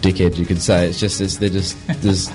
dickheads, 0.00 0.36
you 0.36 0.46
could 0.46 0.60
say. 0.62 0.88
It's 0.88 1.00
just 1.00 1.20
it's, 1.20 1.36
they're 1.36 1.48
just 1.48 1.76
there's 2.02 2.28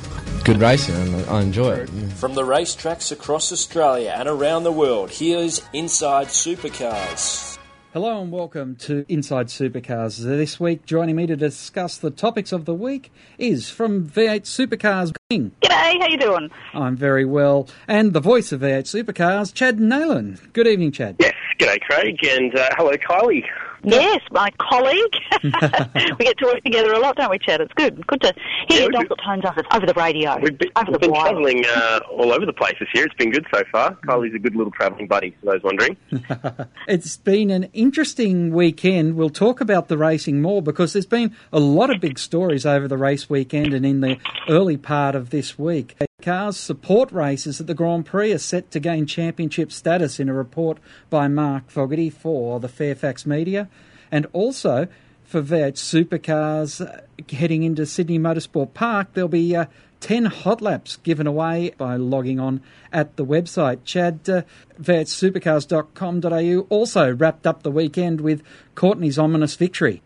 good 0.44 0.60
racing, 0.60 0.96
and 0.96 1.26
I 1.30 1.42
enjoy 1.42 1.72
it. 1.72 1.90
From 2.14 2.34
the 2.36 2.44
racetracks 2.44 3.12
across 3.12 3.52
Australia 3.52 4.14
and 4.16 4.28
around 4.28 4.64
the 4.64 4.72
world, 4.72 5.12
here's 5.12 5.62
Inside 5.74 6.28
Supercars. 6.28 7.58
Hello 7.94 8.22
and 8.22 8.32
welcome 8.32 8.78
to 8.78 9.06
Inside 9.10 9.48
Supercars. 9.48 10.24
This 10.24 10.62
week, 10.62 10.86
joining 10.86 11.18
me 11.18 11.28
to 11.28 11.36
discuss 11.36 11.98
the 11.98 12.10
topics 12.10 12.54
of 12.54 12.64
the 12.64 12.74
week 12.74 13.12
is 13.38 13.70
from 13.70 14.08
V8 14.08 14.44
Supercars. 14.44 15.14
King. 15.30 15.52
G'day, 15.62 16.00
how 16.00 16.08
you 16.08 16.18
doing? 16.18 16.50
I'm 16.74 16.96
very 16.96 17.26
well, 17.26 17.68
and 17.90 18.14
the 18.14 18.22
voice 18.22 18.54
of 18.54 18.62
V8 18.62 19.04
Supercars, 19.04 19.54
Chad 19.54 19.78
Neylon. 19.78 20.40
Good 20.54 20.68
evening, 20.68 20.94
Chad. 20.94 21.18
Yes, 21.20 21.34
g'day, 21.60 21.82
Craig, 21.82 22.18
and 22.24 22.58
uh, 22.58 22.70
hello, 22.78 22.92
Kylie. 22.94 23.44
Yes, 23.84 24.22
my 24.32 24.50
colleague. 24.60 25.14
we 25.44 26.26
get 26.26 26.38
to 26.38 26.46
work 26.46 26.64
together 26.64 26.94
a 26.94 27.00
lot, 27.00 27.16
don't 27.16 27.32
we, 27.32 27.40
Chad? 27.40 27.62
It's 27.62 27.74
good. 27.74 28.06
Good 28.08 28.22
to 28.22 28.34
hear 28.68 28.78
Yeah, 28.78 28.80
your 28.80 28.88
we 28.90 29.08
dulcet 29.08 29.26
tones 29.26 29.44
over, 29.46 29.64
over 29.74 29.86
the 29.86 29.94
radio. 29.94 30.38
We've 30.40 30.58
been, 30.58 30.70
over 30.76 30.92
we've 30.92 31.02
been 31.02 31.14
travelling 31.14 31.66
uh, 31.66 32.00
all 32.12 32.32
over 32.32 32.46
the 32.46 32.54
place 32.54 32.76
this 32.80 32.90
year. 32.94 33.06
It's 33.06 33.16
been 33.16 33.32
good 33.32 33.46
so 33.54 33.64
far. 33.72 33.96
Kylie's 34.08 34.36
a 34.36 34.40
good 34.40 34.56
little 34.56 34.72
travelling 34.72 35.08
buddy, 35.08 35.36
for 35.40 35.52
those 35.52 35.64
wondering. 35.64 35.98
It's 36.88 37.16
been 37.16 37.52
an 37.52 37.70
interesting 37.74 38.52
weekend. 38.54 39.16
We'll 39.16 39.30
talk 39.30 39.62
about 39.62 39.88
the 39.88 39.98
racing 39.98 40.42
more 40.42 40.62
because 40.62 40.94
there's 40.94 41.06
been 41.06 41.36
a 41.54 41.60
lot 41.60 41.90
of 41.90 42.02
big 42.02 42.20
stories 42.20 42.66
over 42.66 42.88
the 42.88 42.98
race 42.98 43.30
weekend 43.30 43.74
and 43.74 43.86
in 43.86 44.02
the 44.02 44.18
early 44.50 44.78
part 44.78 45.16
of 45.16 45.30
this 45.30 45.58
week. 45.58 45.96
Cars 46.22 46.58
support 46.58 47.12
races 47.12 47.60
at 47.60 47.68
the 47.68 47.74
Grand 47.74 48.06
Prix 48.06 48.32
are 48.32 48.38
set 48.38 48.72
to 48.72 48.80
gain 48.80 49.06
championship 49.06 49.72
status 49.72 50.20
in 50.20 50.30
a 50.30 50.34
report 50.34 50.78
by 51.10 51.28
Mark 51.28 51.70
Fogarty 51.70 52.10
for 52.10 52.60
the 52.60 52.68
Fairfax 52.68 53.26
Media. 53.26 53.70
And 54.12 54.28
also 54.34 54.88
for 55.24 55.42
V8 55.42 55.74
Supercars 55.74 56.86
uh, 56.86 57.02
heading 57.36 57.64
into 57.64 57.86
Sydney 57.86 58.20
Motorsport 58.20 58.74
Park, 58.74 59.14
there'll 59.14 59.30
be 59.30 59.56
uh, 59.56 59.66
10 60.02 60.26
hot 60.26 60.62
laps 60.62 60.98
given 60.98 61.28
away 61.28 61.74
by 61.78 61.96
logging 61.96 62.40
on 62.40 62.62
at 62.92 63.16
the 63.16 63.26
website. 63.26 63.80
Chad, 63.86 64.30
uh, 64.30 64.42
v8supercars.com.au 64.82 66.68
also 66.70 67.14
wrapped 67.14 67.48
up 67.48 67.64
the 67.64 67.72
weekend 67.72 68.22
with 68.22 68.44
Courtney's 68.76 69.18
ominous 69.18 69.56
victory. 69.56 70.02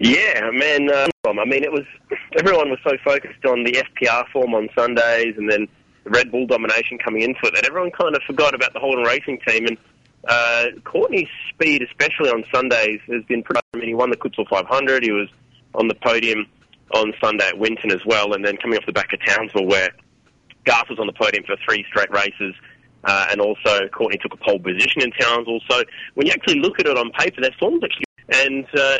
Yeah, 0.00 0.50
man. 0.52 0.90
Uh, 0.90 1.08
I 1.26 1.44
mean, 1.44 1.64
it 1.64 1.72
was 1.72 1.84
everyone 2.38 2.70
was 2.70 2.78
so 2.84 2.96
focused 3.04 3.44
on 3.44 3.64
the 3.64 3.72
FPR 3.72 4.28
form 4.28 4.54
on 4.54 4.68
Sundays, 4.76 5.34
and 5.36 5.50
then 5.50 5.66
the 6.04 6.10
Red 6.10 6.30
Bull 6.30 6.46
domination 6.46 6.98
coming 6.98 7.22
into 7.22 7.40
it 7.44 7.54
that 7.54 7.66
everyone 7.66 7.90
kind 7.90 8.14
of 8.14 8.22
forgot 8.22 8.54
about 8.54 8.72
the 8.72 8.80
Holden 8.80 9.04
Racing 9.04 9.40
team. 9.46 9.66
And 9.66 9.78
uh, 10.28 10.66
Courtney's 10.84 11.28
speed, 11.52 11.82
especially 11.82 12.30
on 12.30 12.44
Sundays, 12.52 13.00
has 13.08 13.24
been 13.24 13.42
pretty. 13.42 13.60
I 13.74 13.78
mean, 13.78 13.88
he 13.88 13.94
won 13.94 14.10
the 14.10 14.16
Clipsal 14.16 14.48
500. 14.48 15.02
He 15.02 15.10
was 15.10 15.28
on 15.74 15.88
the 15.88 15.94
podium 15.94 16.46
on 16.94 17.12
Sunday 17.20 17.48
at 17.48 17.58
Winton 17.58 17.90
as 17.90 18.04
well, 18.06 18.32
and 18.32 18.44
then 18.44 18.56
coming 18.56 18.78
off 18.78 18.86
the 18.86 18.92
back 18.92 19.12
of 19.12 19.20
Townsville, 19.26 19.66
where 19.66 19.90
Garth 20.64 20.88
was 20.88 20.98
on 20.98 21.06
the 21.06 21.12
podium 21.12 21.44
for 21.44 21.56
three 21.64 21.84
straight 21.88 22.10
races. 22.10 22.54
Uh, 23.04 23.26
and 23.30 23.40
also, 23.40 23.88
Courtney 23.88 24.18
took 24.18 24.32
a 24.32 24.36
pole 24.36 24.58
position 24.58 25.02
in 25.02 25.10
Townsville. 25.12 25.60
So, 25.68 25.82
when 26.14 26.26
you 26.26 26.32
actually 26.32 26.60
look 26.60 26.78
at 26.78 26.86
it 26.86 26.96
on 26.96 27.10
paper, 27.12 27.40
their 27.40 27.54
form's 27.58 27.82
actually. 27.82 28.04
And 28.30 28.66
uh, 28.78 28.98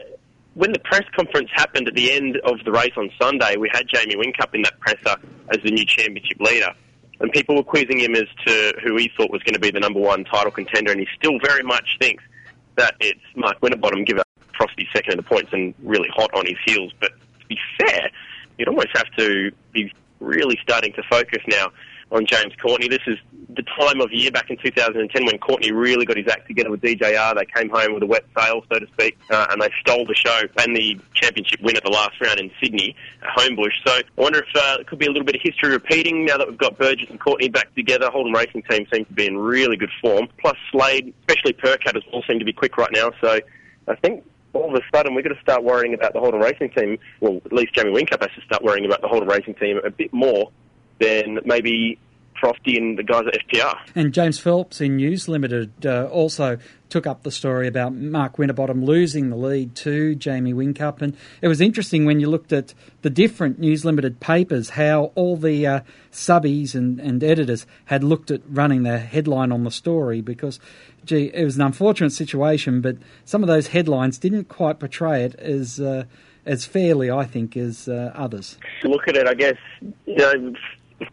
when 0.59 0.73
the 0.73 0.81
press 0.81 1.05
conference 1.15 1.49
happened 1.55 1.87
at 1.87 1.95
the 1.95 2.11
end 2.11 2.37
of 2.39 2.59
the 2.65 2.73
race 2.73 2.93
on 2.97 3.09
Sunday, 3.23 3.57
we 3.57 3.71
had 3.73 3.87
Jamie 3.87 4.17
Whincup 4.17 4.53
in 4.55 4.63
that 4.63 4.79
presser 4.81 5.17
as 5.51 5.63
the 5.63 5.71
new 5.71 5.85
championship 5.87 6.41
leader. 6.41 6.73
And 7.21 7.31
people 7.31 7.55
were 7.55 7.63
quizzing 7.63 8.01
him 8.01 8.17
as 8.17 8.27
to 8.45 8.75
who 8.83 8.97
he 8.97 9.09
thought 9.17 9.31
was 9.31 9.41
going 9.45 9.55
to 9.55 9.61
be 9.61 9.71
the 9.71 9.79
number 9.79 10.01
one 10.01 10.25
title 10.25 10.51
contender, 10.51 10.91
and 10.91 11.01
he 11.01 11.07
still 11.17 11.39
very 11.45 11.63
much 11.63 11.97
thinks 12.01 12.25
that 12.75 12.97
it's 12.99 13.21
Mark 13.37 13.63
Winterbottom, 13.63 14.05
give 14.05 14.19
Frosty 14.57 14.89
second 14.93 15.13
in 15.13 15.17
the 15.19 15.23
points 15.23 15.53
and 15.53 15.75
really 15.85 16.09
hot 16.13 16.35
on 16.35 16.45
his 16.45 16.57
heels. 16.67 16.93
But 16.99 17.13
to 17.41 17.47
be 17.47 17.59
fair, 17.79 18.11
you'd 18.59 18.67
almost 18.67 18.89
have 18.95 19.07
to 19.17 19.53
be 19.73 19.93
really 20.19 20.59
starting 20.65 20.93
to 20.95 21.05
focus 21.09 21.41
now 21.47 21.69
on 22.11 22.27
James 22.27 22.53
Courtney. 22.61 22.89
This 22.89 23.03
is 23.07 23.19
the 23.49 23.63
time 23.63 24.01
of 24.01 24.13
year 24.13 24.31
back 24.31 24.51
in 24.51 24.57
2010 24.57 25.27
when 25.27 25.39
Courtney 25.39 25.73
really 25.73 26.05
got 26.05 26.17
his 26.17 26.29
act 26.29 26.47
together 26.47 26.71
with 26.71 26.81
DJR. 26.81 27.35
They 27.37 27.45
came 27.47 27.69
home 27.69 27.95
with 27.95 28.03
a 28.03 28.07
wet 28.07 28.25
sail, 28.37 28.63
so 28.71 28.79
to 28.79 28.87
speak, 28.87 29.19
uh, 29.31 29.49
and 29.51 29.61
they 29.61 29.71
stole 29.81 30.07
the 30.07 30.15
show 30.15 30.41
and 30.59 30.77
the 30.77 30.99
championship 31.15 31.61
win 31.61 31.77
at 31.77 31.83
the 31.83 31.91
last 31.91 32.21
round 32.21 32.39
in 32.41 32.51
Sydney 32.63 32.95
at 33.23 33.29
Homebush. 33.37 33.73
So 33.87 33.93
I 33.93 34.03
wonder 34.17 34.41
if 34.41 34.49
uh, 34.55 34.77
it 34.81 34.87
could 34.87 34.99
be 34.99 35.07
a 35.07 35.11
little 35.11 35.25
bit 35.25 35.37
of 35.37 35.43
history 35.43 35.71
repeating 35.71 36.25
now 36.25 36.39
that 36.39 36.49
we've 36.49 36.59
got 36.59 36.79
Burgess 36.79 37.11
and 37.11 37.21
Courtney 37.21 37.49
back 37.49 37.75
together. 37.75 38.11
Holden 38.11 38.33
Racing 38.33 38.63
Team 38.63 38.87
seems 38.93 39.07
to 39.09 39.13
be 39.13 39.27
in 39.27 39.37
really 39.37 39.77
good 39.77 39.93
form. 40.01 40.29
Plus 40.39 40.57
Slade, 40.71 41.13
especially 41.21 41.53
Percat, 41.55 41.97
as 41.97 42.03
all 42.13 42.23
seem 42.29 42.39
to 42.39 42.45
be 42.45 42.53
quick 42.53 42.77
right 42.77 42.91
now. 42.93 43.11
So 43.21 43.41
I 43.89 43.95
think 43.97 44.25
all 44.53 44.75
of 44.75 44.81
a 44.81 44.97
sudden 44.97 45.15
we've 45.15 45.25
got 45.25 45.35
to 45.35 45.41
start 45.41 45.65
worrying 45.65 45.95
about 45.95 46.13
the 46.13 46.21
Holden 46.21 46.41
Racing 46.41 46.71
Team. 46.71 46.99
Well, 47.21 47.41
at 47.45 47.53
least 47.53 47.75
Jamie 47.75 47.91
Whincup 47.91 48.21
has 48.21 48.31
to 48.37 48.41
start 48.45 48.63
worrying 48.63 48.85
about 48.85 49.01
the 49.01 49.09
Holden 49.09 49.29
Racing 49.29 49.55
Team 49.55 49.81
a 49.85 49.91
bit 49.91 50.13
more 50.13 50.51
than 51.01 51.41
maybe 51.45 51.99
Frosty 52.39 52.77
and 52.77 52.99
the 52.99 53.03
guys 53.03 53.25
at 53.27 53.47
FPR. 53.49 53.79
And 53.95 54.13
James 54.13 54.39
Phelps 54.39 54.81
in 54.81 54.97
News 54.97 55.29
Limited 55.29 55.85
uh, 55.85 56.07
also 56.07 56.59
took 56.89 57.07
up 57.07 57.23
the 57.23 57.31
story 57.31 57.67
about 57.67 57.95
Mark 57.95 58.39
Winterbottom 58.39 58.85
losing 58.85 59.29
the 59.29 59.37
lead 59.37 59.75
to 59.77 60.15
Jamie 60.15 60.55
Whincup. 60.55 61.03
And 61.03 61.17
it 61.43 61.49
was 61.49 61.61
interesting 61.61 62.05
when 62.05 62.21
you 62.21 62.31
looked 62.31 62.53
at 62.53 62.75
the 63.03 63.11
different 63.11 63.59
News 63.59 63.85
Limited 63.85 64.21
papers, 64.21 64.71
how 64.71 65.13
all 65.15 65.37
the 65.37 65.67
uh, 65.67 65.81
subbies 66.13 66.75
and, 66.75 66.99
and 67.01 67.23
editors 67.23 67.67
had 67.87 68.05
looked 68.05 68.31
at 68.31 68.41
running 68.49 68.85
the 68.85 68.99
headline 68.99 69.53
on 69.53 69.65
the 69.65 69.71
story 69.71 70.21
because, 70.21 70.61
gee, 71.05 71.31
it 71.35 71.45
was 71.45 71.57
an 71.57 71.63
unfortunate 71.63 72.13
situation, 72.13 72.81
but 72.81 72.97
some 73.25 73.43
of 73.43 73.49
those 73.49 73.69
headlines 73.69 74.19
didn't 74.19 74.49
quite 74.49 74.79
portray 74.79 75.25
it 75.25 75.35
as. 75.37 75.81
Uh, 75.81 76.05
as 76.47 76.65
fairly, 76.65 77.11
I 77.11 77.25
think, 77.25 77.59
as 77.59 77.89
uh, 77.89 78.11
others. 78.15 78.57
Look 78.83 79.07
at 79.07 79.17
it, 79.17 79.29
I 79.29 79.35
guess, 79.35 79.59
you 80.07 80.17
know, 80.17 80.55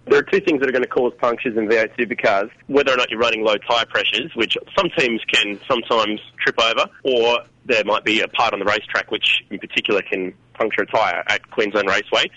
there 0.08 0.20
are 0.20 0.24
two 0.24 0.40
things 0.40 0.60
that 0.60 0.70
are 0.70 0.72
going 0.72 0.84
to 0.84 0.90
cause 0.90 1.14
punctures 1.20 1.58
in 1.58 1.68
V8 1.68 1.96
supercars. 1.98 2.50
Whether 2.68 2.94
or 2.94 2.98
not 2.98 3.10
you're 3.10 3.20
running 3.20 3.44
low 3.44 3.56
tyre 3.58 3.86
pressures, 3.86 4.32
which 4.36 4.58
some 4.78 4.90
teams 4.98 5.22
can 5.32 5.60
sometimes 5.68 6.20
trip 6.40 6.60
over, 6.60 6.90
or 7.04 7.40
there 7.66 7.84
might 7.84 8.04
be 8.04 8.22
a 8.22 8.28
part 8.28 8.54
on 8.54 8.60
the 8.60 8.66
racetrack 8.66 9.12
which 9.12 9.44
in 9.50 9.60
particular 9.60 10.02
can 10.02 10.34
puncture 10.54 10.84
a 10.84 10.86
tyre 10.86 11.24
at 11.28 11.50
Queensland 11.52 11.90
Raceway. 11.90 12.30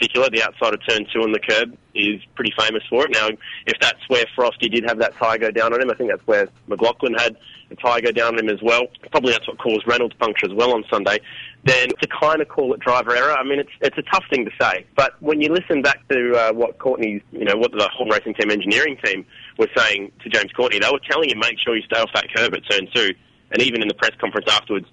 Particular, 0.00 0.30
the 0.30 0.42
outside 0.42 0.72
of 0.72 0.80
turn 0.88 1.04
two 1.12 1.20
on 1.20 1.32
the 1.32 1.38
curb 1.38 1.76
is 1.94 2.22
pretty 2.34 2.54
famous 2.58 2.82
for 2.88 3.04
it. 3.04 3.10
Now, 3.12 3.28
if 3.66 3.78
that's 3.82 4.00
where 4.08 4.24
Frosty 4.34 4.70
did 4.70 4.84
have 4.88 4.98
that 4.98 5.14
tyre 5.16 5.36
go 5.36 5.50
down 5.50 5.74
on 5.74 5.82
him, 5.82 5.90
I 5.90 5.94
think 5.94 6.08
that's 6.08 6.26
where 6.26 6.48
McLaughlin 6.68 7.12
had 7.12 7.36
a 7.70 7.76
tyre 7.76 8.00
go 8.00 8.10
down 8.10 8.34
on 8.34 8.38
him 8.38 8.48
as 8.48 8.62
well. 8.62 8.86
Probably 9.10 9.32
that's 9.32 9.46
what 9.46 9.58
caused 9.58 9.86
Reynolds 9.86 10.14
puncture 10.14 10.46
as 10.46 10.54
well 10.54 10.72
on 10.72 10.84
Sunday. 10.88 11.20
Then 11.64 11.88
to 11.88 12.08
kind 12.08 12.40
of 12.40 12.48
call 12.48 12.72
it 12.72 12.80
driver 12.80 13.14
error, 13.14 13.32
I 13.32 13.44
mean, 13.44 13.58
it's 13.58 13.70
it's 13.82 13.98
a 13.98 14.02
tough 14.10 14.24
thing 14.30 14.46
to 14.46 14.50
say. 14.58 14.86
But 14.96 15.20
when 15.20 15.42
you 15.42 15.52
listen 15.52 15.82
back 15.82 16.08
to 16.08 16.32
uh, 16.34 16.52
what 16.54 16.78
Courtney's, 16.78 17.20
you 17.32 17.44
know, 17.44 17.56
what 17.56 17.72
the 17.72 17.86
Holden 17.92 18.14
Racing 18.14 18.34
Team 18.40 18.50
engineering 18.50 18.96
team 19.04 19.26
were 19.58 19.68
saying 19.76 20.12
to 20.22 20.30
James 20.30 20.50
Courtney, 20.52 20.78
they 20.78 20.90
were 20.90 21.00
telling 21.10 21.28
him 21.28 21.40
make 21.40 21.58
sure 21.58 21.76
you 21.76 21.82
stay 21.82 22.00
off 22.00 22.10
that 22.14 22.34
curb 22.34 22.54
at 22.54 22.62
turn 22.70 22.88
two. 22.94 23.12
And 23.52 23.60
even 23.60 23.82
in 23.82 23.88
the 23.88 23.94
press 23.94 24.12
conference 24.18 24.46
afterwards, 24.50 24.86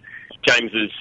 James 0.46 0.74
was 0.74 0.92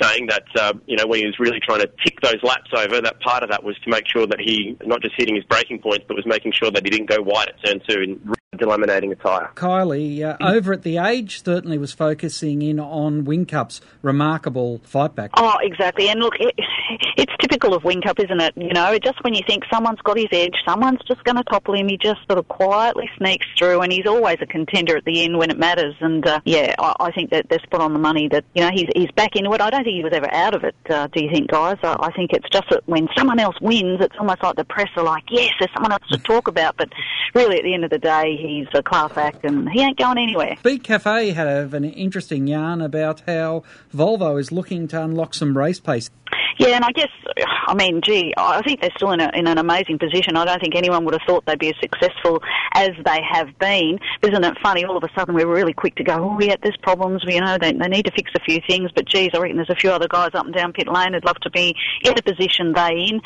saying 0.00 0.26
that 0.28 0.44
uh, 0.58 0.72
you 0.86 0.96
know 0.96 1.06
when 1.06 1.20
he 1.20 1.26
was 1.26 1.38
really 1.38 1.60
trying 1.60 1.80
to 1.80 1.90
tick 2.04 2.20
those 2.22 2.42
laps 2.42 2.70
over, 2.76 3.00
that 3.00 3.20
part 3.20 3.42
of 3.42 3.50
that 3.50 3.62
was 3.62 3.76
to 3.80 3.90
make 3.90 4.06
sure 4.06 4.26
that 4.26 4.40
he 4.40 4.76
not 4.84 5.02
just 5.02 5.14
hitting 5.16 5.34
his 5.34 5.44
braking 5.44 5.78
points, 5.78 6.04
but 6.06 6.16
was 6.16 6.26
making 6.26 6.52
sure 6.52 6.70
that 6.70 6.84
he 6.84 6.90
didn't 6.90 7.08
go 7.08 7.20
wide 7.20 7.48
at 7.48 7.64
turn 7.64 7.80
two 7.88 8.00
and 8.02 8.36
delaminating 8.54 9.12
a 9.12 9.16
tyre. 9.16 9.50
Kylie, 9.54 10.22
uh, 10.22 10.36
over 10.40 10.72
at 10.72 10.82
the 10.82 10.98
age, 10.98 11.42
certainly 11.44 11.78
was 11.78 11.92
focusing 11.92 12.62
in 12.62 12.80
on 12.80 13.24
Whincup's 13.24 13.80
remarkable 14.02 14.80
fight 14.84 15.14
back. 15.14 15.30
Oh, 15.36 15.54
exactly. 15.62 16.08
And 16.08 16.20
look, 16.20 16.34
it, 16.38 16.54
it's 17.16 17.32
typical 17.40 17.74
of 17.74 17.82
Whincup, 17.82 18.22
isn't 18.22 18.40
it? 18.40 18.54
You 18.56 18.72
know, 18.72 18.98
just 18.98 19.22
when 19.24 19.34
you 19.34 19.42
think 19.46 19.64
someone's 19.72 20.00
got 20.00 20.16
his 20.16 20.28
edge, 20.32 20.54
someone's 20.66 21.00
just 21.06 21.22
going 21.24 21.36
to 21.36 21.44
topple 21.44 21.74
him, 21.74 21.88
he 21.88 21.96
just 21.96 22.20
sort 22.26 22.38
of 22.38 22.48
quietly 22.48 23.08
sneaks 23.18 23.46
through, 23.58 23.80
and 23.80 23.92
he's 23.92 24.06
always 24.06 24.38
a 24.40 24.46
contender 24.46 24.96
at 24.96 25.04
the 25.04 25.24
end 25.24 25.38
when 25.38 25.50
it 25.50 25.58
matters. 25.58 25.94
And 26.00 26.26
uh, 26.26 26.40
yeah, 26.44 26.74
I, 26.78 26.94
I 27.00 27.12
think 27.12 27.30
that 27.30 27.48
they're 27.48 27.60
spot 27.60 27.80
on 27.80 27.92
the 27.92 27.98
money. 27.98 28.28
That 28.28 28.44
you 28.54 28.62
know 28.62 28.70
he's 28.72 28.88
he's 28.94 29.10
back 29.12 29.36
into 29.36 29.52
it. 29.52 29.60
I 29.60 29.70
don't 29.70 29.84
think 29.84 29.96
he 29.96 30.04
was 30.04 30.12
ever 30.12 30.32
out 30.32 30.54
of 30.54 30.64
it. 30.64 30.76
Uh, 30.88 31.08
do 31.08 31.22
you 31.22 31.30
think, 31.30 31.50
guys? 31.50 31.76
I, 31.82 31.96
I 32.00 32.12
think 32.12 32.32
it's 32.32 32.48
just 32.50 32.68
that 32.70 32.82
when 32.86 33.08
someone 33.16 33.38
else 33.38 33.60
wins, 33.60 34.00
it's 34.00 34.16
almost 34.18 34.42
like 34.42 34.56
the 34.56 34.64
press 34.64 34.88
are 34.96 35.04
like, 35.04 35.24
yes, 35.30 35.52
there's 35.58 35.72
someone 35.72 35.92
else 35.92 36.06
to 36.10 36.18
talk 36.18 36.48
about. 36.48 36.76
But 36.76 36.90
really, 37.34 37.58
at 37.58 37.64
the 37.64 37.74
end 37.74 37.84
of 37.84 37.90
the 37.90 37.98
day, 37.98 38.36
he's 38.48 38.68
a 38.74 38.82
class 38.82 39.16
act, 39.16 39.44
and 39.44 39.68
he 39.70 39.80
ain't 39.80 39.98
going 39.98 40.18
anywhere. 40.18 40.56
Speedcafe 40.62 41.32
had 41.32 41.74
an 41.74 41.84
interesting 41.84 42.46
yarn 42.46 42.80
about 42.80 43.22
how 43.26 43.62
Volvo 43.94 44.38
is 44.38 44.52
looking 44.52 44.86
to 44.88 45.02
unlock 45.02 45.34
some 45.34 45.56
race 45.56 45.80
pace. 45.80 46.10
Yeah, 46.58 46.76
and 46.76 46.84
I 46.84 46.92
guess, 46.92 47.10
I 47.66 47.74
mean, 47.74 48.00
gee, 48.02 48.32
I 48.36 48.62
think 48.62 48.80
they're 48.80 48.90
still 48.96 49.12
in, 49.12 49.20
a, 49.20 49.30
in 49.34 49.46
an 49.46 49.58
amazing 49.58 49.98
position. 49.98 50.36
I 50.36 50.44
don't 50.44 50.60
think 50.60 50.74
anyone 50.74 51.04
would 51.04 51.14
have 51.14 51.22
thought 51.26 51.44
they'd 51.46 51.58
be 51.58 51.68
as 51.68 51.74
successful 51.80 52.42
as 52.72 52.90
they 53.04 53.20
have 53.30 53.58
been. 53.58 53.98
Isn't 54.22 54.44
it 54.44 54.56
funny? 54.62 54.84
All 54.84 54.96
of 54.96 55.04
a 55.04 55.08
sudden, 55.18 55.34
we're 55.34 55.52
really 55.52 55.72
quick 55.72 55.96
to 55.96 56.04
go, 56.04 56.14
oh, 56.14 56.38
yeah, 56.40 56.56
there's 56.62 56.76
problems. 56.82 57.22
You 57.26 57.40
know, 57.40 57.58
they, 57.60 57.72
they 57.72 57.88
need 57.88 58.04
to 58.06 58.12
fix 58.12 58.30
a 58.34 58.40
few 58.40 58.60
things. 58.66 58.90
But, 58.94 59.06
geez, 59.06 59.30
I 59.34 59.38
reckon 59.38 59.56
there's 59.56 59.70
a 59.70 59.76
few 59.76 59.90
other 59.90 60.08
guys 60.08 60.30
up 60.34 60.44
and 60.46 60.54
down 60.54 60.72
pit 60.72 60.88
lane 60.88 61.14
who'd 61.14 61.24
love 61.24 61.40
to 61.40 61.50
be 61.50 61.74
in 62.02 62.14
the 62.14 62.22
position 62.22 62.72
they 62.72 63.08
in 63.08 63.20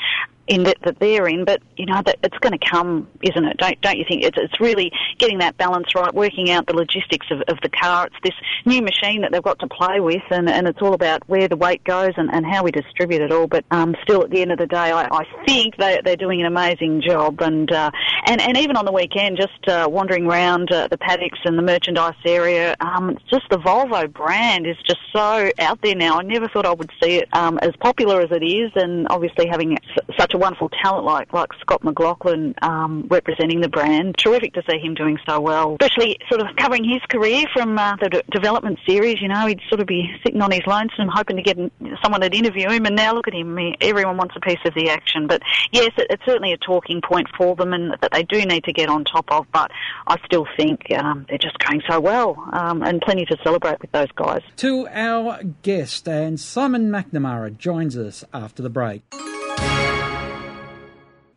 in 0.48 0.62
that, 0.62 0.78
that 0.82 0.98
they're 0.98 1.28
in, 1.28 1.44
but 1.44 1.62
you 1.76 1.84
know 1.86 2.00
that 2.04 2.18
it's 2.22 2.38
going 2.38 2.58
to 2.58 2.70
come, 2.70 3.06
isn't 3.22 3.44
it? 3.44 3.56
Don't 3.58 3.80
don't 3.82 3.98
you 3.98 4.04
think 4.08 4.24
it's 4.24 4.38
it's 4.38 4.58
really 4.60 4.90
getting 5.18 5.38
that 5.38 5.56
balance 5.58 5.94
right, 5.94 6.12
working 6.12 6.50
out 6.50 6.66
the 6.66 6.74
logistics 6.74 7.26
of, 7.30 7.42
of 7.48 7.58
the 7.62 7.68
car. 7.68 8.06
It's 8.06 8.16
this 8.24 8.34
new 8.64 8.80
machine 8.82 9.20
that 9.20 9.30
they've 9.30 9.42
got 9.42 9.58
to 9.60 9.68
play 9.68 10.00
with, 10.00 10.22
and, 10.30 10.48
and 10.48 10.66
it's 10.66 10.80
all 10.80 10.94
about 10.94 11.22
where 11.28 11.48
the 11.48 11.56
weight 11.56 11.84
goes 11.84 12.12
and, 12.16 12.30
and 12.30 12.46
how 12.46 12.64
we 12.64 12.70
distribute 12.70 12.97
it 13.00 13.32
all. 13.32 13.46
But 13.46 13.64
um, 13.70 13.94
still, 14.02 14.22
at 14.22 14.30
the 14.30 14.40
end 14.42 14.52
of 14.52 14.58
the 14.58 14.66
day, 14.66 14.76
I, 14.76 15.08
I 15.10 15.24
think 15.46 15.76
they 15.76 16.00
they're 16.04 16.16
doing 16.16 16.40
an 16.40 16.46
amazing 16.46 17.02
job, 17.02 17.40
and 17.40 17.70
uh, 17.70 17.90
and 18.26 18.40
and 18.40 18.56
even 18.56 18.76
on 18.76 18.84
the 18.84 18.92
weekend, 18.92 19.36
just 19.36 19.68
uh, 19.68 19.88
wandering 19.90 20.26
around 20.26 20.72
uh, 20.72 20.88
the 20.88 20.98
paddocks 20.98 21.38
and 21.44 21.58
the 21.58 21.62
merchandise 21.62 22.14
area, 22.24 22.76
um, 22.80 23.18
just 23.30 23.44
the 23.50 23.58
Volvo 23.58 24.12
brand 24.12 24.66
is 24.66 24.76
just 24.86 25.00
so 25.12 25.50
out 25.58 25.80
there 25.82 25.94
now. 25.94 26.18
I 26.18 26.22
never 26.22 26.48
thought 26.48 26.66
I 26.66 26.72
would 26.72 26.90
see 27.02 27.16
it 27.16 27.28
um, 27.32 27.58
as 27.62 27.74
popular 27.80 28.20
as 28.20 28.30
it 28.30 28.44
is, 28.44 28.70
and 28.74 29.06
obviously 29.10 29.46
having 29.46 29.78
such 30.18 30.34
a 30.34 30.38
wonderful 30.38 30.70
talent 30.82 31.04
like 31.04 31.32
like 31.32 31.48
Scott 31.60 31.84
McLaughlin 31.84 32.54
um, 32.62 33.06
representing 33.10 33.60
the 33.60 33.68
brand. 33.68 34.16
Terrific 34.18 34.54
to 34.54 34.62
see 34.70 34.78
him 34.78 34.94
doing 34.94 35.18
so 35.28 35.40
well, 35.40 35.76
especially 35.80 36.18
sort 36.28 36.40
of 36.40 36.54
covering 36.56 36.84
his 36.84 37.00
career 37.10 37.44
from 37.52 37.78
uh, 37.78 37.96
the 37.96 38.08
d- 38.08 38.22
development 38.30 38.78
series. 38.86 39.20
You 39.20 39.28
know, 39.28 39.46
he'd 39.46 39.60
sort 39.68 39.80
of 39.80 39.86
be 39.86 40.10
sitting 40.24 40.42
on 40.42 40.50
his 40.50 40.62
lonesome, 40.66 41.08
hoping 41.08 41.36
to 41.36 41.42
get 41.42 41.58
someone 42.02 42.20
to 42.20 42.30
interview 42.30 42.68
him, 42.70 42.86
and 42.88 42.96
now 42.96 43.14
look 43.14 43.28
at 43.28 43.34
him. 43.34 43.58
Everyone 43.82 44.16
wants 44.16 44.34
a 44.34 44.40
piece 44.40 44.58
of 44.64 44.74
the 44.74 44.88
action. 44.88 45.26
But 45.26 45.42
yes, 45.72 45.92
it, 45.98 46.06
it's 46.08 46.24
certainly 46.24 46.52
a 46.52 46.56
talking 46.56 47.02
point 47.02 47.28
for 47.36 47.54
them, 47.54 47.72
and 47.74 47.92
that 48.00 48.10
they 48.12 48.22
do 48.22 48.44
need 48.44 48.64
to 48.64 48.72
get 48.72 48.88
on 48.88 49.04
top 49.04 49.30
of. 49.30 49.46
But 49.52 49.70
I 50.06 50.16
still 50.24 50.46
think 50.56 50.90
um, 50.92 51.26
they're 51.28 51.38
just 51.38 51.58
going 51.58 51.82
so 51.88 52.00
well, 52.00 52.42
um, 52.52 52.82
and 52.82 53.00
plenty 53.00 53.26
to 53.26 53.36
celebrate 53.44 53.80
with 53.80 53.92
those 53.92 54.10
guys. 54.16 54.40
To 54.56 54.88
our 54.88 55.42
guest, 55.62 56.08
and 56.08 56.40
Simon 56.40 56.90
McNamara 56.90 57.56
joins 57.56 57.96
us 57.96 58.24
after 58.32 58.62
the 58.62 58.70
break. 58.70 59.02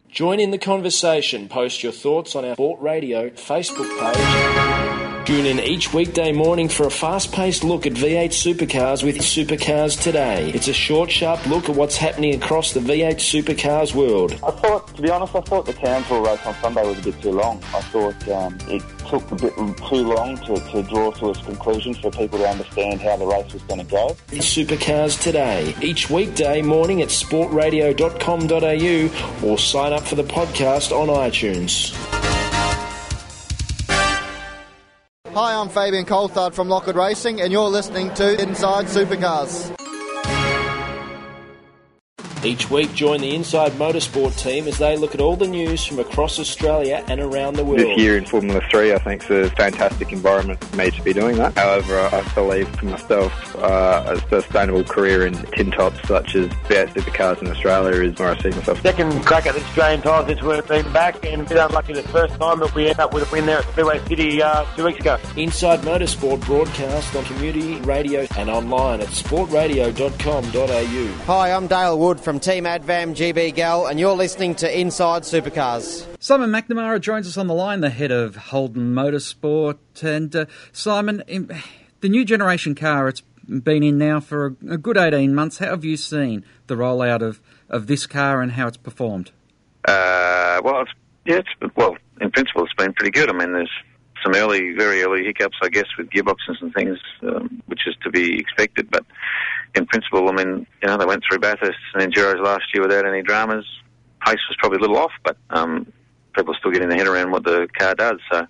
Join 0.09 0.39
in 0.39 0.51
the 0.51 0.57
conversation. 0.57 1.47
Post 1.47 1.83
your 1.83 1.92
thoughts 1.92 2.36
on 2.36 2.45
our 2.45 2.56
Sport 2.56 2.81
Radio 2.81 3.30
Facebook 3.30 3.89
page. 4.00 4.70
Tune 5.25 5.45
in 5.45 5.59
each 5.59 5.94
weekday 5.94 6.31
morning 6.31 6.68
for 6.68 6.88
a 6.88 6.91
fast 6.91 7.31
paced 7.31 7.63
look 7.63 7.85
at 7.85 7.94
V8 7.94 8.29
supercars 8.29 9.03
with 9.03 9.18
Supercars 9.18 10.01
Today. 10.01 10.50
It's 10.51 10.68
a 10.68 10.73
short, 10.73 11.12
sharp 11.12 11.45
look 11.45 11.69
at 11.69 11.75
what's 11.75 11.95
happening 11.95 12.33
across 12.35 12.73
the 12.73 12.79
V8 12.79 13.18
supercars 13.18 13.94
world. 13.94 14.31
I 14.44 14.50
thought, 14.50 14.88
to 14.95 15.01
be 15.01 15.12
honest, 15.12 15.35
I 15.35 15.41
thought 15.41 15.68
the 15.68 15.73
Townsville 15.73 16.21
race 16.21 16.44
on 16.45 16.56
Sunday 16.56 16.88
was 16.88 16.97
a 16.97 17.03
bit 17.03 17.21
too 17.21 17.33
long. 17.33 17.62
I 17.73 17.81
thought 17.81 18.27
um, 18.29 18.57
it 18.68 18.81
took 19.07 19.29
a 19.31 19.35
bit 19.35 19.53
too 19.88 20.12
long 20.12 20.38
to, 20.38 20.56
to 20.56 20.81
draw 20.83 21.12
to 21.12 21.29
its 21.29 21.41
conclusion 21.41 21.94
for 21.94 22.09
people 22.09 22.39
to 22.39 22.50
understand 22.50 23.01
how 23.01 23.15
the 23.15 23.27
race 23.27 23.53
was 23.53 23.62
going 23.63 23.85
to 23.85 23.91
go. 23.91 24.18
Supercars 24.29 25.21
Today. 25.21 25.75
Each 25.81 26.09
weekday 26.09 26.63
morning 26.63 27.03
at 27.03 27.09
sportradio.com.au 27.09 29.47
or 29.47 29.57
sign 29.59 29.94
up 29.94 30.01
for 30.03 30.15
the 30.15 30.23
podcast 30.23 30.91
on 30.91 31.09
iTunes. 31.09 32.20
Hi, 35.33 35.56
I'm 35.56 35.69
Fabian 35.69 36.04
Coulthard 36.04 36.54
from 36.54 36.68
Lockwood 36.68 36.98
Racing, 36.98 37.39
and 37.39 37.54
you're 37.54 37.69
listening 37.69 38.13
to 38.16 38.42
Inside 38.42 38.88
Supercars. 38.88 39.81
Each 42.44 42.72
week, 42.72 42.92
join 42.96 43.22
the 43.22 43.36
Inside 43.36 43.74
Motorsport 43.74 44.36
team 44.36 44.68
as 44.68 44.80
they 44.80 44.98
look 44.98 45.14
at 45.14 45.22
all 45.22 45.36
the 45.36 45.46
news 45.46 45.86
from 45.86 46.00
across 46.00 46.40
Australia 46.40 47.04
and 47.08 47.20
around 47.20 47.56
the 47.56 47.64
world. 47.64 47.78
This 47.80 47.96
year 48.00 48.18
in 48.18 48.26
Formula 48.26 48.60
3, 48.72 48.94
I 48.94 48.98
think 48.98 49.22
it's 49.22 49.30
a 49.30 49.48
fantastic 49.56 50.12
environment 50.12 50.64
for 50.64 50.76
me 50.76 50.90
to 50.90 51.02
be 51.04 51.14
doing 51.14 51.38
that. 51.38 51.56
However, 51.56 52.00
I 52.00 52.24
believe 52.34 52.68
for 52.78 52.86
myself, 52.86 53.56
uh, 53.58 54.18
a 54.18 54.30
sustainable 54.30 54.84
career 54.84 55.28
in 55.28 55.36
tin 55.52 55.70
tops 55.70 56.02
such 56.08 56.34
as 56.34 56.48
V8 56.68 56.96
Supercars 56.96 57.40
in 57.44 57.48
Australia 57.48 58.02
is 58.02 58.18
where 58.18 58.32
I 58.32 58.40
see 58.40 58.50
myself. 58.50 58.82
Second 58.82 59.24
crack 59.24 59.46
at 59.46 59.54
the 59.54 59.62
Australian 59.62 60.02
time 60.02 60.26
since 60.28 60.42
we've 60.42 60.68
been 60.68 60.92
back, 60.92 61.24
and 61.24 61.44
a 61.44 61.46
bit 61.46 61.60
unlucky 61.60 61.94
the 61.94 62.02
first 62.04 62.34
time 62.40 62.60
that 62.60 62.74
we 62.74 62.90
end 62.90 63.00
up 63.00 63.14
with 63.14 63.30
a 63.30 63.32
win 63.32 63.46
there 63.46 63.60
at 63.60 63.66
Speedway 63.66 64.00
City 64.08 64.42
uh, 64.42 64.66
two 64.76 64.86
weeks 64.86 65.00
ago. 65.00 65.20
Inside 65.38 65.82
Motorsport 65.82 66.42
broadcast 66.42 67.16
on 67.16 67.24
community 67.26 67.76
radio 67.82 68.26
and 68.36 68.50
online 68.50 69.02
at 69.02 69.10
sportradio.com.au. 69.10 71.24
Hi, 71.26 71.52
I'm 71.52 71.68
Dale 71.68 72.00
Wood 72.00 72.20
from 72.20 72.31
Team 72.39 72.66
Advam 72.66 73.16
GB 73.16 73.54
Gal, 73.54 73.88
and 73.88 74.00
you're 74.00 74.16
listening 74.16 74.56
to 74.56 74.80
Inside 74.80 75.24
Supercars. 75.24 76.07
Simon 76.19 76.50
McNamara 76.50 77.01
joins 77.01 77.28
us 77.28 77.38
on 77.38 77.48
the 77.48 77.54
line, 77.54 77.81
the 77.81 77.89
head 77.89 78.12
of 78.12 78.36
Holden 78.36 78.94
Motorsport. 78.94 79.78
And 80.01 80.36
uh, 80.36 80.45
Simon, 80.72 81.24
the 82.00 82.10
new 82.10 82.24
generation 82.24 82.75
car, 82.75 83.07
it's 83.07 83.22
been 83.48 83.83
in 83.83 83.98
now 83.98 84.19
for 84.19 84.48
a, 84.48 84.74
a, 84.74 84.78
good 84.78 84.98
18 84.98 85.33
months. 85.33 85.57
How 85.57 85.72
have 85.72 85.83
you 85.83 85.98
seen 85.98 86.45
the 86.68 86.75
rollout 86.75 87.22
of, 87.22 87.42
of 87.69 87.88
this 87.88 88.06
car 88.06 88.42
and 88.42 88.54
how 88.54 88.68
it's 88.68 88.78
performed? 88.78 89.31
Uh, 89.88 90.62
well, 90.63 90.81
it's, 90.81 90.92
yeah, 91.25 91.38
it's, 91.38 91.75
well, 91.75 91.98
in 92.19 92.31
principle, 92.31 92.63
it's 92.63 92.74
been 92.74 92.94
pretty 92.94 93.12
good. 93.12 93.30
I 93.30 93.33
mean, 93.33 93.54
there's 93.54 93.72
some 94.24 94.36
early, 94.36 94.74
very 94.74 95.04
early 95.04 95.24
hiccups, 95.24 95.57
I 95.62 95.69
guess, 95.69 95.88
with 95.98 96.10
gearboxes 96.10 96.62
and 96.62 96.74
things, 96.74 97.00
um, 97.24 97.62
which 97.66 97.88
is 97.88 97.95
to 98.04 98.10
be 98.10 98.39
expected. 98.39 98.89
But 98.92 99.06
in 99.75 99.85
principle, 99.85 100.27
I 100.29 100.31
mean, 100.33 100.68
you 100.81 100.88
know, 100.88 100.97
they 100.97 101.06
went 101.06 101.23
through 101.27 101.39
Bathurst 101.39 101.77
and 101.94 102.13
Enduros 102.13 102.44
last 102.44 102.65
year 102.73 102.83
without 102.83 103.06
any 103.06 103.21
dramas. 103.21 103.65
Pace 104.25 104.39
was 104.50 104.57
probably 104.59 104.77
a 104.77 104.81
little 104.81 104.97
off, 104.97 105.12
but 105.23 105.38
um, 105.50 105.91
people 106.35 106.53
are 106.53 106.57
still 106.59 106.71
getting 106.71 106.89
their 106.89 106.97
head 106.97 107.07
around 107.07 107.31
what 107.31 107.44
the 107.44 107.68
car 107.77 107.95
does. 107.95 108.19
So, 108.31 108.45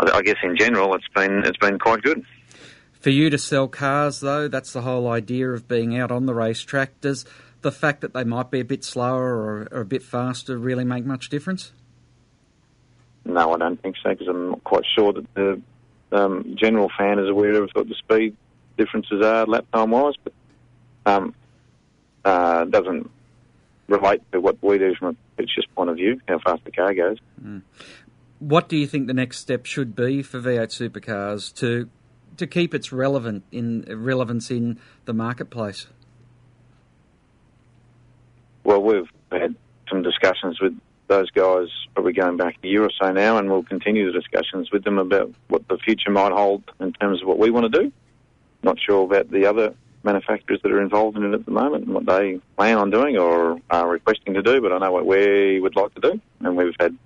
I, 0.00 0.10
I 0.10 0.22
guess 0.22 0.36
in 0.42 0.56
general, 0.56 0.94
it's 0.94 1.08
been 1.14 1.44
it's 1.44 1.58
been 1.58 1.78
quite 1.78 2.02
good. 2.02 2.24
For 2.92 3.10
you 3.10 3.30
to 3.30 3.38
sell 3.38 3.68
cars, 3.68 4.20
though, 4.20 4.48
that's 4.48 4.72
the 4.72 4.82
whole 4.82 5.08
idea 5.08 5.50
of 5.50 5.68
being 5.68 5.96
out 5.96 6.10
on 6.10 6.26
the 6.26 6.34
racetrack. 6.34 7.00
Does 7.00 7.24
the 7.62 7.70
fact 7.70 8.00
that 8.00 8.12
they 8.12 8.24
might 8.24 8.50
be 8.50 8.60
a 8.60 8.64
bit 8.64 8.82
slower 8.82 9.36
or, 9.36 9.68
or 9.70 9.80
a 9.82 9.86
bit 9.86 10.02
faster 10.02 10.58
really 10.58 10.84
make 10.84 11.04
much 11.04 11.28
difference? 11.28 11.72
No, 13.24 13.54
I 13.54 13.58
don't 13.58 13.80
think 13.80 13.96
so, 14.02 14.10
because 14.10 14.26
I'm 14.26 14.50
not 14.50 14.64
quite 14.64 14.84
sure 14.96 15.12
that 15.12 15.34
the 15.34 15.60
um, 16.12 16.56
general 16.58 16.90
fan 16.98 17.18
is 17.18 17.28
aware 17.28 17.62
of 17.62 17.70
what 17.74 17.88
the 17.88 17.94
speed 17.94 18.36
differences 18.76 19.24
are 19.24 19.44
lap 19.46 19.66
time 19.72 19.90
wise, 19.90 20.14
but 20.22 20.32
um, 21.08 21.34
uh, 22.24 22.64
doesn't 22.64 23.10
relate 23.88 24.20
to 24.32 24.40
what 24.40 24.62
we 24.62 24.78
do 24.78 24.94
from 24.94 25.08
a 25.08 25.36
picture's 25.36 25.66
point 25.74 25.90
of 25.90 25.96
view, 25.96 26.20
how 26.28 26.38
fast 26.38 26.64
the 26.64 26.70
car 26.70 26.92
goes. 26.94 27.18
Mm. 27.42 27.62
What 28.38 28.68
do 28.68 28.76
you 28.76 28.86
think 28.86 29.06
the 29.06 29.14
next 29.14 29.38
step 29.38 29.66
should 29.66 29.96
be 29.96 30.22
for 30.22 30.40
V8 30.40 30.68
supercars 30.68 31.52
to 31.56 31.88
to 32.36 32.46
keep 32.46 32.72
its 32.72 32.92
relevant 32.92 33.42
in 33.50 33.84
relevance 33.88 34.48
in 34.48 34.78
the 35.06 35.12
marketplace? 35.12 35.88
Well, 38.62 38.80
we've 38.80 39.08
had 39.32 39.56
some 39.90 40.02
discussions 40.02 40.60
with 40.60 40.78
those 41.08 41.30
guys 41.30 41.66
probably 41.94 42.12
going 42.12 42.36
back 42.36 42.56
a 42.62 42.66
year 42.68 42.84
or 42.84 42.90
so 43.00 43.10
now, 43.10 43.38
and 43.38 43.50
we'll 43.50 43.64
continue 43.64 44.06
the 44.06 44.12
discussions 44.12 44.70
with 44.70 44.84
them 44.84 44.98
about 44.98 45.32
what 45.48 45.66
the 45.66 45.78
future 45.78 46.10
might 46.10 46.30
hold 46.30 46.62
in 46.78 46.92
terms 46.92 47.22
of 47.22 47.26
what 47.26 47.38
we 47.38 47.50
want 47.50 47.72
to 47.72 47.82
do. 47.82 47.92
Not 48.62 48.78
sure 48.78 49.04
about 49.04 49.30
the 49.30 49.46
other 49.46 49.74
manufacturers 50.02 50.60
that 50.62 50.72
are 50.72 50.80
involved 50.80 51.16
in 51.16 51.24
it 51.24 51.34
at 51.34 51.44
the 51.44 51.50
moment 51.50 51.84
and 51.84 51.94
what 51.94 52.06
they 52.06 52.40
plan 52.56 52.78
on 52.78 52.90
doing 52.90 53.16
or 53.16 53.60
are 53.70 53.88
requesting 53.88 54.34
to 54.34 54.42
do, 54.42 54.60
but 54.60 54.72
I 54.72 54.78
know 54.78 54.92
what 54.92 55.06
we 55.06 55.60
would 55.60 55.76
like 55.76 55.94
to 55.94 56.00
do, 56.00 56.20
and 56.40 56.56
we've 56.56 56.74
had 56.78 56.96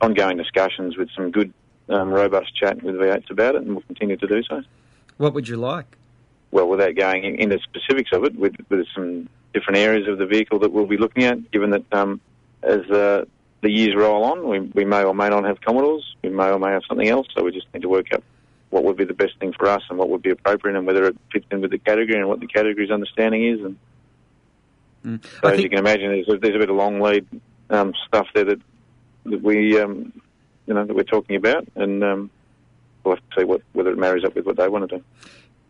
ongoing 0.00 0.36
discussions 0.36 0.96
with 0.96 1.08
some 1.14 1.30
good, 1.30 1.52
um, 1.88 2.10
robust 2.10 2.54
chat 2.56 2.82
with 2.82 2.96
V8s 2.96 3.30
about 3.30 3.54
it, 3.54 3.62
and 3.62 3.74
we'll 3.74 3.82
continue 3.82 4.16
to 4.16 4.26
do 4.26 4.42
so. 4.42 4.62
What 5.18 5.34
would 5.34 5.48
you 5.48 5.56
like? 5.56 5.96
Well, 6.50 6.68
without 6.68 6.96
going 6.96 7.38
into 7.38 7.58
specifics 7.60 8.10
of 8.12 8.24
it, 8.24 8.34
with, 8.34 8.56
with 8.68 8.86
some 8.94 9.28
different 9.54 9.78
areas 9.78 10.08
of 10.08 10.18
the 10.18 10.26
vehicle 10.26 10.58
that 10.60 10.72
we'll 10.72 10.86
be 10.86 10.96
looking 10.96 11.24
at, 11.24 11.50
given 11.50 11.70
that 11.70 11.84
um, 11.92 12.20
as 12.62 12.80
uh, 12.90 13.24
the 13.60 13.70
years 13.70 13.94
roll 13.94 14.24
on, 14.24 14.46
we, 14.48 14.60
we 14.60 14.84
may 14.84 15.04
or 15.04 15.14
may 15.14 15.28
not 15.28 15.44
have 15.44 15.60
Commodores, 15.60 16.16
we 16.22 16.30
may 16.30 16.50
or 16.50 16.58
may 16.58 16.72
have 16.72 16.82
something 16.88 17.08
else, 17.08 17.28
so 17.34 17.44
we 17.44 17.52
just 17.52 17.72
need 17.72 17.82
to 17.82 17.88
work 17.88 18.12
out 18.12 18.22
what 18.72 18.84
would 18.84 18.96
be 18.96 19.04
the 19.04 19.14
best 19.14 19.38
thing 19.38 19.52
for 19.52 19.68
us 19.68 19.82
and 19.90 19.98
what 19.98 20.08
would 20.08 20.22
be 20.22 20.30
appropriate 20.30 20.76
and 20.76 20.86
whether 20.86 21.04
it 21.04 21.16
fits 21.30 21.44
in 21.50 21.60
with 21.60 21.70
the 21.70 21.78
category 21.78 22.18
and 22.18 22.26
what 22.26 22.40
the 22.40 22.46
category's 22.46 22.90
understanding 22.90 23.46
is. 23.46 23.60
And 23.60 23.76
mm. 25.04 25.24
so, 25.42 25.48
as 25.48 25.62
you 25.62 25.68
can 25.68 25.78
imagine, 25.78 26.08
there's 26.08 26.28
a, 26.28 26.38
there's 26.38 26.56
a 26.56 26.58
bit 26.58 26.70
of 26.70 26.76
long 26.76 26.98
lead 26.98 27.26
um, 27.68 27.92
stuff 28.08 28.26
there 28.34 28.46
that 28.46 28.60
that 29.24 29.42
we 29.42 29.78
um, 29.78 30.12
you 30.66 30.72
know 30.72 30.86
that 30.86 30.96
we're 30.96 31.02
talking 31.02 31.36
about, 31.36 31.68
and 31.74 32.02
um, 32.02 32.30
we'll 33.04 33.16
have 33.16 33.30
to 33.30 33.40
see 33.40 33.44
what 33.44 33.60
whether 33.74 33.90
it 33.90 33.98
marries 33.98 34.24
up 34.24 34.34
with 34.34 34.46
what 34.46 34.56
they 34.56 34.68
want 34.68 34.88
to 34.88 34.96
do. 34.96 35.04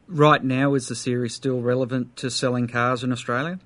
Right 0.06 0.44
now, 0.44 0.74
is 0.74 0.86
the 0.86 0.94
series 0.94 1.34
still 1.34 1.60
relevant 1.60 2.16
to 2.18 2.30
selling 2.30 2.68
cars 2.68 3.02
in 3.02 3.10
Australia? 3.10 3.58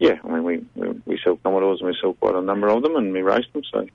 Yeah, 0.00 0.18
I 0.24 0.28
mean 0.28 0.42
we, 0.42 0.64
we, 0.74 1.00
we 1.06 1.20
sell 1.22 1.36
Commodores 1.36 1.80
and 1.80 1.88
we 1.88 1.96
sell 2.00 2.14
quite 2.14 2.34
a 2.34 2.42
number 2.42 2.66
of 2.68 2.82
them, 2.82 2.96
and 2.96 3.12
we 3.12 3.22
race 3.22 3.46
them, 3.52 3.62
so 3.72 3.86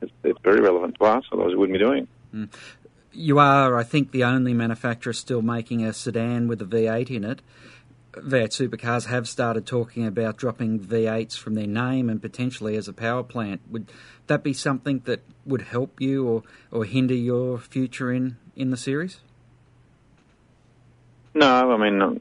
it's, 0.00 0.12
it's 0.22 0.38
very 0.44 0.60
relevant 0.60 0.94
to 1.00 1.04
us. 1.04 1.24
Otherwise, 1.32 1.50
we 1.50 1.56
wouldn't 1.56 1.76
be 1.76 1.84
doing 1.84 2.04
it. 2.04 2.08
Mm. 2.34 2.52
You 3.12 3.38
are, 3.38 3.76
I 3.76 3.82
think, 3.82 4.12
the 4.12 4.24
only 4.24 4.54
manufacturer 4.54 5.12
still 5.12 5.42
making 5.42 5.84
a 5.84 5.92
sedan 5.92 6.46
with 6.46 6.62
a 6.62 6.64
V8 6.64 7.10
in 7.10 7.24
it. 7.24 7.42
V8 8.12 8.48
supercars 8.48 9.06
have 9.06 9.28
started 9.28 9.66
talking 9.66 10.06
about 10.06 10.36
dropping 10.36 10.80
V8s 10.80 11.36
from 11.36 11.54
their 11.54 11.66
name 11.66 12.08
and 12.08 12.20
potentially 12.20 12.76
as 12.76 12.88
a 12.88 12.92
power 12.92 13.22
plant. 13.22 13.60
Would 13.70 13.90
that 14.26 14.42
be 14.42 14.52
something 14.52 15.00
that 15.04 15.22
would 15.44 15.62
help 15.62 16.00
you 16.00 16.26
or, 16.26 16.42
or 16.70 16.84
hinder 16.84 17.14
your 17.14 17.58
future 17.58 18.12
in, 18.12 18.36
in 18.56 18.70
the 18.70 18.76
series? 18.76 19.20
No, 21.34 21.72
I 21.72 21.76
mean 21.76 22.02
um, 22.02 22.20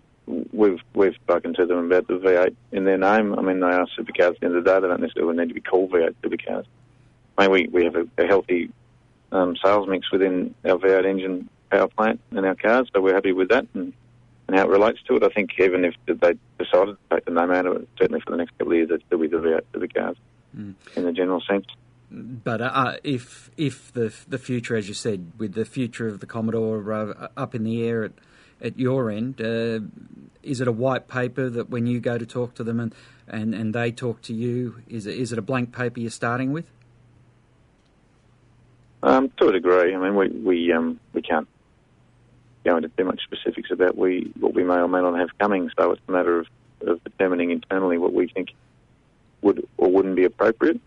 we've 0.54 0.80
we've 0.94 1.16
spoken 1.16 1.56
to 1.56 1.66
them 1.66 1.86
about 1.86 2.08
the 2.08 2.20
V8 2.20 2.56
in 2.72 2.86
their 2.86 2.98
name. 2.98 3.34
I 3.34 3.42
mean 3.42 3.60
they 3.60 3.68
are 3.68 3.88
supercars 3.98 4.36
at 4.36 4.40
the 4.40 4.46
end 4.46 4.56
of 4.56 4.64
the 4.64 4.70
day. 4.70 4.80
They 4.80 4.88
don't 4.88 5.02
necessarily 5.02 5.38
need 5.38 5.48
to 5.48 5.56
be 5.56 5.62
called 5.62 5.92
V8 5.92 6.14
supercars. 6.24 6.66
I 7.38 7.48
mean 7.48 7.52
we, 7.52 7.68
we 7.72 7.86
have 7.86 7.96
a, 7.96 8.08
a 8.24 8.28
healthy 8.28 8.70
um, 9.32 9.56
sales 9.64 9.88
mix 9.88 10.12
within 10.12 10.56
our 10.66 10.78
V8 10.78 11.06
engine 11.06 11.50
power 11.72 11.88
plant 11.88 12.20
and 12.32 12.46
our 12.46 12.56
cars, 12.56 12.88
so 12.94 13.02
we're 13.02 13.14
happy 13.14 13.32
with 13.32 13.50
that 13.50 13.68
and, 13.74 13.94
and 14.48 14.58
how 14.58 14.64
it 14.66 14.70
relates 14.70 15.00
to 15.08 15.16
it. 15.16 15.24
I 15.24 15.30
think 15.30 15.52
even 15.60 15.86
if 15.86 15.94
they 16.08 16.34
decided 16.58 16.98
to 16.98 17.16
take 17.16 17.26
the 17.26 17.32
name 17.32 17.52
out 17.52 17.66
of 17.66 17.76
it, 17.78 17.90
certainly 18.00 18.22
for 18.22 18.32
the 18.32 18.38
next 18.38 18.58
couple 18.58 18.74
of 18.74 18.78
years, 18.78 18.90
it'd 18.90 19.04
still 19.06 19.20
be 19.20 19.28
the 19.28 19.38
V8 19.38 19.62
supercars 19.74 20.16
Mm. 20.58 20.74
in 20.96 21.04
the 21.06 21.12
general 21.12 21.42
sense. 21.48 21.68
But 22.10 22.60
uh, 22.60 22.94
if 23.04 23.52
if 23.56 23.94
the 23.94 24.12
the 24.28 24.40
future, 24.40 24.76
as 24.76 24.88
you 24.88 24.96
said, 24.96 25.34
with 25.38 25.54
the 25.54 25.64
future 25.64 26.08
of 26.08 26.22
the 26.22 26.26
Commodore 26.26 26.92
uh, 26.92 27.28
up 27.38 27.54
in 27.54 27.64
the 27.64 27.84
air 27.84 28.04
at 28.04 28.14
at 28.60 28.80
your 28.80 29.12
end, 29.12 29.40
uh, 29.40 29.82
is 30.42 30.60
it 30.60 30.68
a 30.68 30.72
white 30.72 31.08
paper 31.08 31.52
that 31.52 31.70
when 31.70 31.86
you 31.86 32.00
go 32.00 32.18
to 32.18 32.26
talk 32.26 32.56
to 32.56 32.64
them 32.64 32.80
and, 32.80 32.96
and, 33.28 33.54
and 33.54 33.76
they 33.76 33.92
talk 33.92 34.22
to 34.24 34.34
you, 34.34 34.82
is 34.88 35.06
it, 35.06 35.18
is 35.18 35.32
it 35.32 35.38
a 35.38 35.42
blank 35.44 35.72
paper 35.72 36.00
you're 36.00 36.10
starting 36.10 36.52
with? 36.52 36.66
Um, 39.02 39.32
to 39.38 39.48
a 39.48 39.52
degree, 39.54 39.96
I 39.96 39.98
mean, 39.98 40.16
we 40.16 40.28
we 40.30 40.74
um, 40.74 41.00
we 41.14 41.22
can't 41.22 41.48
go 42.66 42.76
into 42.76 42.90
too 42.90 43.06
much 43.06 43.22
specifics 43.24 43.72
about 43.72 43.98
we 43.98 44.32
what 44.40 44.54
we 44.54 44.64
may 44.64 44.76
or 44.76 44.88
may 44.88 45.02
not 45.02 45.18
have 45.18 45.38
coming. 45.38 45.70
So 45.78 45.92
it's 45.92 46.02
a 46.08 46.12
matter 46.12 46.40
of, 46.40 46.48
of 46.86 47.04
determining 47.04 47.52
internally 47.52 47.98
what 47.98 48.14
we 48.14 48.28
think 48.28 48.50
would 49.42 49.66
or 49.78 49.90
wouldn't 49.90 50.16
be 50.16 50.26
appropriate. 50.26 50.82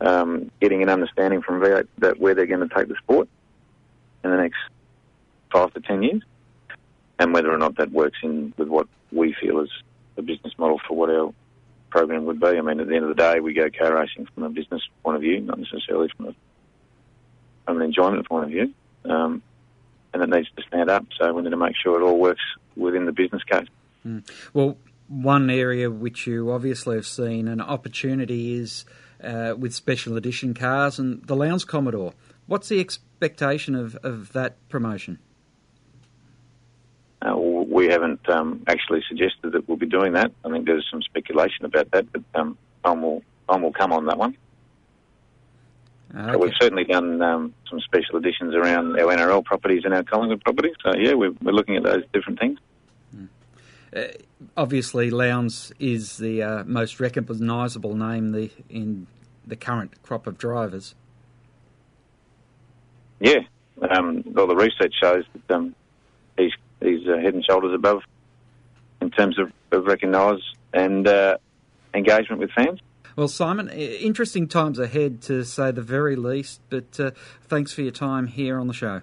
Um, 0.00 0.50
getting 0.60 0.82
an 0.82 0.90
understanding 0.90 1.40
from 1.40 1.60
V8 1.60 1.88
that 1.98 2.20
where 2.20 2.34
they're 2.34 2.46
going 2.46 2.68
to 2.68 2.74
take 2.74 2.88
the 2.88 2.96
sport 2.96 3.28
in 4.22 4.30
the 4.30 4.36
next 4.36 4.58
five 5.50 5.72
to 5.72 5.80
ten 5.80 6.02
years, 6.02 6.22
and 7.18 7.32
whether 7.32 7.50
or 7.50 7.58
not 7.58 7.76
that 7.76 7.90
works 7.92 8.18
in 8.22 8.52
with 8.58 8.68
what 8.68 8.86
we 9.10 9.34
feel 9.40 9.60
is 9.60 9.70
a 10.18 10.22
business 10.22 10.52
model 10.58 10.78
for 10.86 10.94
what 10.94 11.08
our 11.08 11.32
program 11.88 12.26
would 12.26 12.40
be. 12.40 12.46
I 12.46 12.60
mean, 12.60 12.80
at 12.80 12.88
the 12.88 12.94
end 12.94 13.04
of 13.04 13.16
the 13.16 13.22
day, 13.22 13.40
we 13.40 13.54
go 13.54 13.70
car 13.70 13.94
racing 13.94 14.28
from 14.34 14.42
a 14.42 14.50
business 14.50 14.82
point 15.02 15.16
of 15.16 15.22
view, 15.22 15.40
not 15.40 15.58
necessarily 15.58 16.10
from 16.14 16.26
a 16.26 16.34
from 17.66 17.78
an 17.78 17.82
enjoyment 17.82 18.26
point 18.28 18.44
of 18.44 18.50
view, 18.50 18.72
um, 19.04 19.42
and 20.14 20.22
it 20.22 20.28
needs 20.30 20.48
to 20.56 20.62
stand 20.68 20.88
up. 20.88 21.04
So 21.18 21.32
we 21.32 21.42
need 21.42 21.50
to 21.50 21.56
make 21.56 21.74
sure 21.82 22.00
it 22.00 22.04
all 22.04 22.18
works 22.18 22.42
within 22.76 23.04
the 23.04 23.12
business 23.12 23.42
case. 23.42 23.68
Mm. 24.06 24.28
Well, 24.54 24.78
one 25.08 25.50
area 25.50 25.90
which 25.90 26.26
you 26.26 26.50
obviously 26.50 26.96
have 26.96 27.06
seen 27.06 27.48
an 27.48 27.60
opportunity 27.60 28.54
is 28.54 28.84
uh, 29.22 29.54
with 29.58 29.74
special 29.74 30.16
edition 30.16 30.54
cars 30.54 30.98
and 30.98 31.22
the 31.26 31.36
Lowndes 31.36 31.64
Commodore. 31.64 32.14
What's 32.46 32.68
the 32.68 32.80
expectation 32.80 33.74
of, 33.74 33.96
of 33.96 34.32
that 34.32 34.56
promotion? 34.68 35.18
Uh, 37.22 37.36
we 37.36 37.86
haven't 37.86 38.28
um, 38.28 38.62
actually 38.68 39.02
suggested 39.08 39.52
that 39.52 39.66
we'll 39.68 39.78
be 39.78 39.86
doing 39.86 40.12
that. 40.12 40.32
I 40.44 40.50
think 40.50 40.66
there's 40.66 40.86
some 40.90 41.02
speculation 41.02 41.64
about 41.64 41.90
that, 41.90 42.12
but 42.12 42.22
um, 42.34 42.56
time 42.84 43.02
will 43.02 43.22
time 43.48 43.62
will 43.62 43.72
come 43.72 43.92
on 43.92 44.06
that 44.06 44.18
one. 44.18 44.36
Okay. 46.14 46.32
But 46.32 46.40
we've 46.40 46.52
certainly 46.60 46.84
done 46.84 47.20
um, 47.20 47.54
some 47.68 47.80
special 47.80 48.16
editions 48.16 48.54
around 48.54 48.98
our 48.98 49.14
NRL 49.14 49.44
properties 49.44 49.82
and 49.84 49.92
our 49.92 50.02
Collingwood 50.02 50.42
properties. 50.42 50.74
So 50.84 50.94
yeah, 50.94 51.14
we're, 51.14 51.32
we're 51.42 51.52
looking 51.52 51.76
at 51.76 51.82
those 51.82 52.04
different 52.12 52.38
things. 52.38 52.58
Uh, 53.94 54.08
obviously, 54.56 55.10
Lowndes 55.10 55.72
is 55.78 56.18
the 56.18 56.42
uh, 56.42 56.64
most 56.64 57.00
recognisable 57.00 57.94
name 57.94 58.32
the, 58.32 58.50
in 58.68 59.06
the 59.46 59.56
current 59.56 60.02
crop 60.02 60.26
of 60.26 60.36
drivers. 60.36 60.94
Yeah, 63.20 63.40
um, 63.90 64.22
well, 64.26 64.46
the 64.46 64.56
research 64.56 64.94
shows 65.02 65.24
that 65.32 65.54
um, 65.54 65.74
he's 66.36 66.52
he's 66.80 67.06
uh, 67.08 67.16
head 67.16 67.34
and 67.34 67.44
shoulders 67.44 67.74
above 67.74 68.02
in 69.00 69.10
terms 69.10 69.38
of, 69.38 69.52
of 69.72 69.86
and 70.72 71.08
uh, 71.08 71.38
engagement 71.94 72.40
with 72.40 72.50
fans. 72.50 72.80
Well, 73.16 73.28
Simon, 73.28 73.70
interesting 73.70 74.46
times 74.46 74.78
ahead 74.78 75.22
to 75.22 75.42
say 75.42 75.70
the 75.70 75.80
very 75.80 76.16
least, 76.16 76.60
but 76.68 77.00
uh, 77.00 77.12
thanks 77.44 77.72
for 77.72 77.80
your 77.80 77.90
time 77.90 78.26
here 78.26 78.58
on 78.58 78.66
the 78.66 78.74
show. 78.74 79.00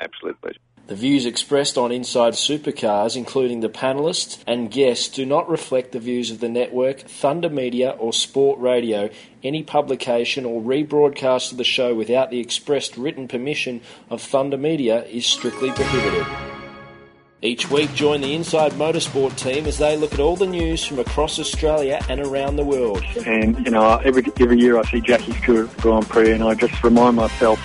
Absolute 0.00 0.40
pleasure. 0.40 0.58
The 0.88 0.96
views 0.96 1.24
expressed 1.24 1.78
on 1.78 1.92
Inside 1.92 2.32
Supercars, 2.32 3.16
including 3.16 3.60
the 3.60 3.68
panellists 3.68 4.42
and 4.48 4.68
guests, 4.68 5.08
do 5.08 5.24
not 5.24 5.48
reflect 5.48 5.92
the 5.92 6.00
views 6.00 6.32
of 6.32 6.40
the 6.40 6.48
network, 6.48 6.98
Thunder 6.98 7.48
Media, 7.48 7.90
or 7.90 8.12
Sport 8.12 8.58
Radio. 8.58 9.08
Any 9.44 9.62
publication 9.62 10.44
or 10.44 10.60
rebroadcast 10.60 11.52
of 11.52 11.58
the 11.58 11.64
show 11.64 11.94
without 11.94 12.30
the 12.30 12.40
expressed 12.40 12.96
written 12.96 13.28
permission 13.28 13.80
of 14.10 14.20
Thunder 14.20 14.58
Media 14.58 15.04
is 15.04 15.24
strictly 15.24 15.70
prohibited. 15.70 16.26
Each 17.44 17.68
week, 17.68 17.92
join 17.92 18.20
the 18.20 18.34
Inside 18.36 18.70
Motorsport 18.74 19.36
team 19.36 19.66
as 19.66 19.76
they 19.78 19.96
look 19.96 20.14
at 20.14 20.20
all 20.20 20.36
the 20.36 20.46
news 20.46 20.84
from 20.84 21.00
across 21.00 21.40
Australia 21.40 22.00
and 22.08 22.20
around 22.20 22.54
the 22.54 22.62
world. 22.62 23.02
And, 23.26 23.58
you 23.66 23.72
know, 23.72 23.96
every, 24.04 24.22
every 24.38 24.60
year 24.60 24.78
I 24.78 24.84
see 24.84 25.00
Jackie's 25.00 25.36
Stewart 25.38 25.76
Grand 25.78 26.08
Prix 26.08 26.30
and 26.30 26.44
I 26.44 26.54
just 26.54 26.84
remind 26.84 27.16
myself 27.16 27.58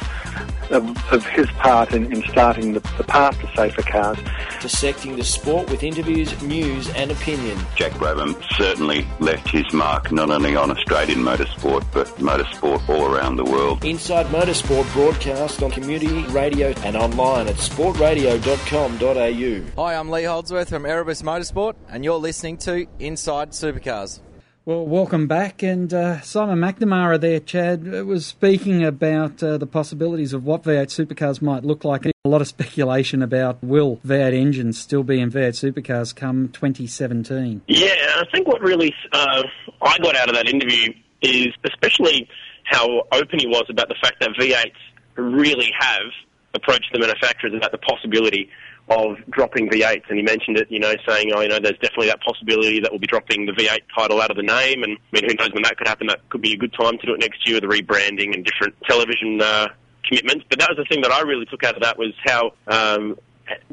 of, 0.71 1.13
of 1.13 1.25
his 1.27 1.49
part 1.51 1.93
in, 1.93 2.11
in 2.11 2.23
starting 2.29 2.73
the, 2.73 2.79
the 2.97 3.03
path 3.03 3.39
to 3.41 3.47
safer 3.55 3.81
cars. 3.81 4.17
Dissecting 4.61 5.15
the 5.15 5.23
sport 5.23 5.69
with 5.69 5.83
interviews, 5.83 6.39
news, 6.41 6.89
and 6.89 7.11
opinion. 7.11 7.57
Jack 7.75 7.93
Brabham 7.93 8.35
certainly 8.55 9.07
left 9.19 9.49
his 9.49 9.71
mark 9.73 10.11
not 10.11 10.29
only 10.29 10.55
on 10.55 10.71
Australian 10.71 11.19
motorsport 11.19 11.85
but 11.93 12.07
motorsport 12.17 12.87
all 12.89 13.05
around 13.05 13.37
the 13.37 13.45
world. 13.45 13.83
Inside 13.85 14.25
Motorsport 14.27 14.91
broadcast 14.93 15.63
on 15.63 15.71
community 15.71 16.23
radio 16.27 16.69
and 16.83 16.95
online 16.95 17.47
at 17.47 17.55
sportradio.com.au. 17.55 19.81
Hi, 19.81 19.95
I'm 19.95 20.09
Lee 20.09 20.23
Holdsworth 20.23 20.69
from 20.69 20.85
Erebus 20.85 21.21
Motorsport, 21.21 21.75
and 21.89 22.03
you're 22.03 22.17
listening 22.17 22.57
to 22.57 22.87
Inside 22.99 23.51
Supercars. 23.51 24.19
Well, 24.67 24.85
welcome 24.85 25.27
back. 25.27 25.63
And 25.63 25.93
uh, 25.93 26.19
Simon 26.19 26.59
McNamara 26.59 27.21
there, 27.21 27.39
Chad, 27.39 27.85
was 28.03 28.25
speaking 28.25 28.83
about 28.83 29.41
uh, 29.41 29.57
the 29.57 29.65
possibilities 29.65 30.33
of 30.33 30.43
what 30.43 30.63
V8 30.63 30.87
supercars 30.87 31.41
might 31.41 31.63
look 31.63 31.85
like. 31.85 32.05
A 32.05 32.11
lot 32.25 32.41
of 32.41 32.47
speculation 32.49 33.21
about 33.21 33.63
will 33.63 34.01
V8 34.05 34.33
engines 34.33 34.77
still 34.77 35.03
be 35.03 35.21
in 35.21 35.31
V8 35.31 35.71
supercars 35.71 36.13
come 36.13 36.49
2017? 36.49 37.61
Yeah, 37.67 37.93
I 38.17 38.25
think 38.29 38.45
what 38.45 38.61
really 38.61 38.93
uh, 39.13 39.43
I 39.81 39.97
got 39.99 40.17
out 40.17 40.27
of 40.27 40.35
that 40.35 40.49
interview 40.49 40.93
is 41.21 41.47
especially 41.63 42.27
how 42.65 43.03
open 43.13 43.39
he 43.39 43.47
was 43.47 43.67
about 43.69 43.87
the 43.87 43.95
fact 44.01 44.19
that 44.19 44.31
V8s 44.37 44.73
really 45.15 45.71
have 45.79 46.11
approached 46.53 46.89
the 46.91 46.99
manufacturers 46.99 47.53
about 47.55 47.71
the 47.71 47.77
possibility 47.77 48.49
of 48.89 49.17
dropping 49.29 49.69
V8s, 49.69 50.03
and 50.09 50.17
he 50.17 50.23
mentioned 50.23 50.57
it, 50.57 50.71
you 50.71 50.79
know, 50.79 50.93
saying, 51.07 51.31
oh, 51.33 51.41
you 51.41 51.49
know, 51.49 51.59
there's 51.59 51.77
definitely 51.79 52.07
that 52.07 52.21
possibility 52.21 52.79
that 52.79 52.91
we'll 52.91 52.99
be 52.99 53.07
dropping 53.07 53.45
the 53.45 53.51
V8 53.51 53.79
title 53.97 54.21
out 54.21 54.31
of 54.31 54.37
the 54.37 54.43
name, 54.43 54.83
and 54.83 54.97
I 54.97 55.21
mean, 55.21 55.29
who 55.29 55.35
knows 55.35 55.53
when 55.53 55.63
that 55.63 55.77
could 55.77 55.87
happen? 55.87 56.07
That 56.07 56.27
could 56.29 56.41
be 56.41 56.53
a 56.53 56.57
good 56.57 56.73
time 56.73 56.97
to 56.97 57.05
do 57.05 57.13
it 57.13 57.19
next 57.19 57.45
year 57.47 57.59
with 57.59 57.69
the 57.69 57.75
rebranding 57.75 58.33
and 58.33 58.45
different 58.45 58.75
television 58.87 59.41
uh, 59.41 59.67
commitments. 60.05 60.45
But 60.49 60.59
that 60.59 60.69
was 60.69 60.77
the 60.77 60.85
thing 60.85 61.01
that 61.01 61.11
I 61.11 61.21
really 61.21 61.45
took 61.45 61.63
out 61.63 61.75
of 61.75 61.83
that 61.83 61.97
was 61.97 62.13
how 62.25 62.53
um, 62.67 63.17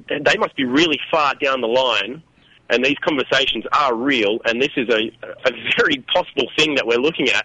they 0.09 0.37
must 0.37 0.56
be 0.56 0.64
really 0.64 0.99
far 1.11 1.35
down 1.37 1.61
the 1.61 1.68
line. 1.68 2.23
And 2.71 2.83
these 2.83 2.97
conversations 3.04 3.64
are 3.73 3.94
real, 3.94 4.38
and 4.47 4.61
this 4.61 4.71
is 4.75 4.88
a, 4.88 5.12
a 5.47 5.50
very 5.76 6.02
possible 6.12 6.49
thing 6.56 6.76
that 6.76 6.87
we're 6.87 6.99
looking 6.99 7.28
at 7.28 7.44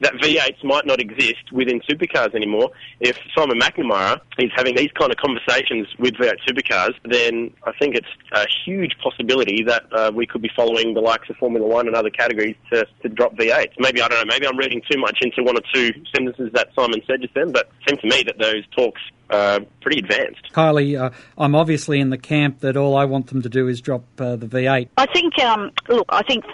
that 0.00 0.14
V8s 0.14 0.64
might 0.64 0.86
not 0.86 1.00
exist 1.00 1.52
within 1.52 1.80
supercars 1.80 2.34
anymore. 2.34 2.70
If 3.00 3.18
Simon 3.36 3.58
McNamara 3.58 4.20
is 4.38 4.50
having 4.56 4.74
these 4.74 4.90
kind 4.98 5.12
of 5.12 5.18
conversations 5.18 5.88
with 5.98 6.14
V8 6.14 6.36
supercars, 6.48 6.94
then 7.04 7.52
I 7.64 7.72
think 7.78 7.94
it's 7.94 8.08
a 8.32 8.46
huge 8.64 8.92
possibility 9.02 9.62
that 9.64 9.84
uh, 9.92 10.10
we 10.14 10.26
could 10.26 10.42
be 10.42 10.50
following 10.56 10.94
the 10.94 11.00
likes 11.00 11.28
of 11.28 11.36
Formula 11.36 11.66
One 11.66 11.86
and 11.86 11.94
other 11.94 12.10
categories 12.10 12.56
to, 12.72 12.86
to 13.02 13.08
drop 13.08 13.34
V8s. 13.36 13.72
Maybe, 13.78 14.00
I 14.00 14.08
don't 14.08 14.26
know, 14.26 14.32
maybe 14.32 14.46
I'm 14.46 14.56
reading 14.56 14.82
too 14.90 14.98
much 14.98 15.18
into 15.20 15.42
one 15.42 15.56
or 15.56 15.62
two 15.72 15.92
sentences 16.14 16.50
that 16.54 16.68
Simon 16.74 17.00
said 17.06 17.20
just 17.20 17.34
then, 17.34 17.52
but 17.52 17.70
it 17.86 17.90
seemed 17.90 18.00
to 18.00 18.08
me 18.08 18.22
that 18.24 18.38
those 18.38 18.66
talks 18.76 19.00
are 19.30 19.60
pretty 19.80 20.00
advanced. 20.00 20.52
Kylie, 20.52 21.00
uh, 21.00 21.10
I'm 21.38 21.54
obviously 21.54 22.00
in 22.00 22.10
the 22.10 22.18
camp 22.18 22.60
that 22.60 22.76
all 22.76 22.96
I 22.96 23.04
want 23.04 23.28
them 23.28 23.42
to 23.42 23.48
do 23.48 23.68
is 23.68 23.80
drop 23.80 24.04
uh, 24.18 24.36
the 24.36 24.46
V8. 24.46 24.88
I 24.96 25.06
think, 25.06 25.38
um, 25.38 25.70
look, 25.88 26.06
I 26.08 26.22
think 26.22 26.44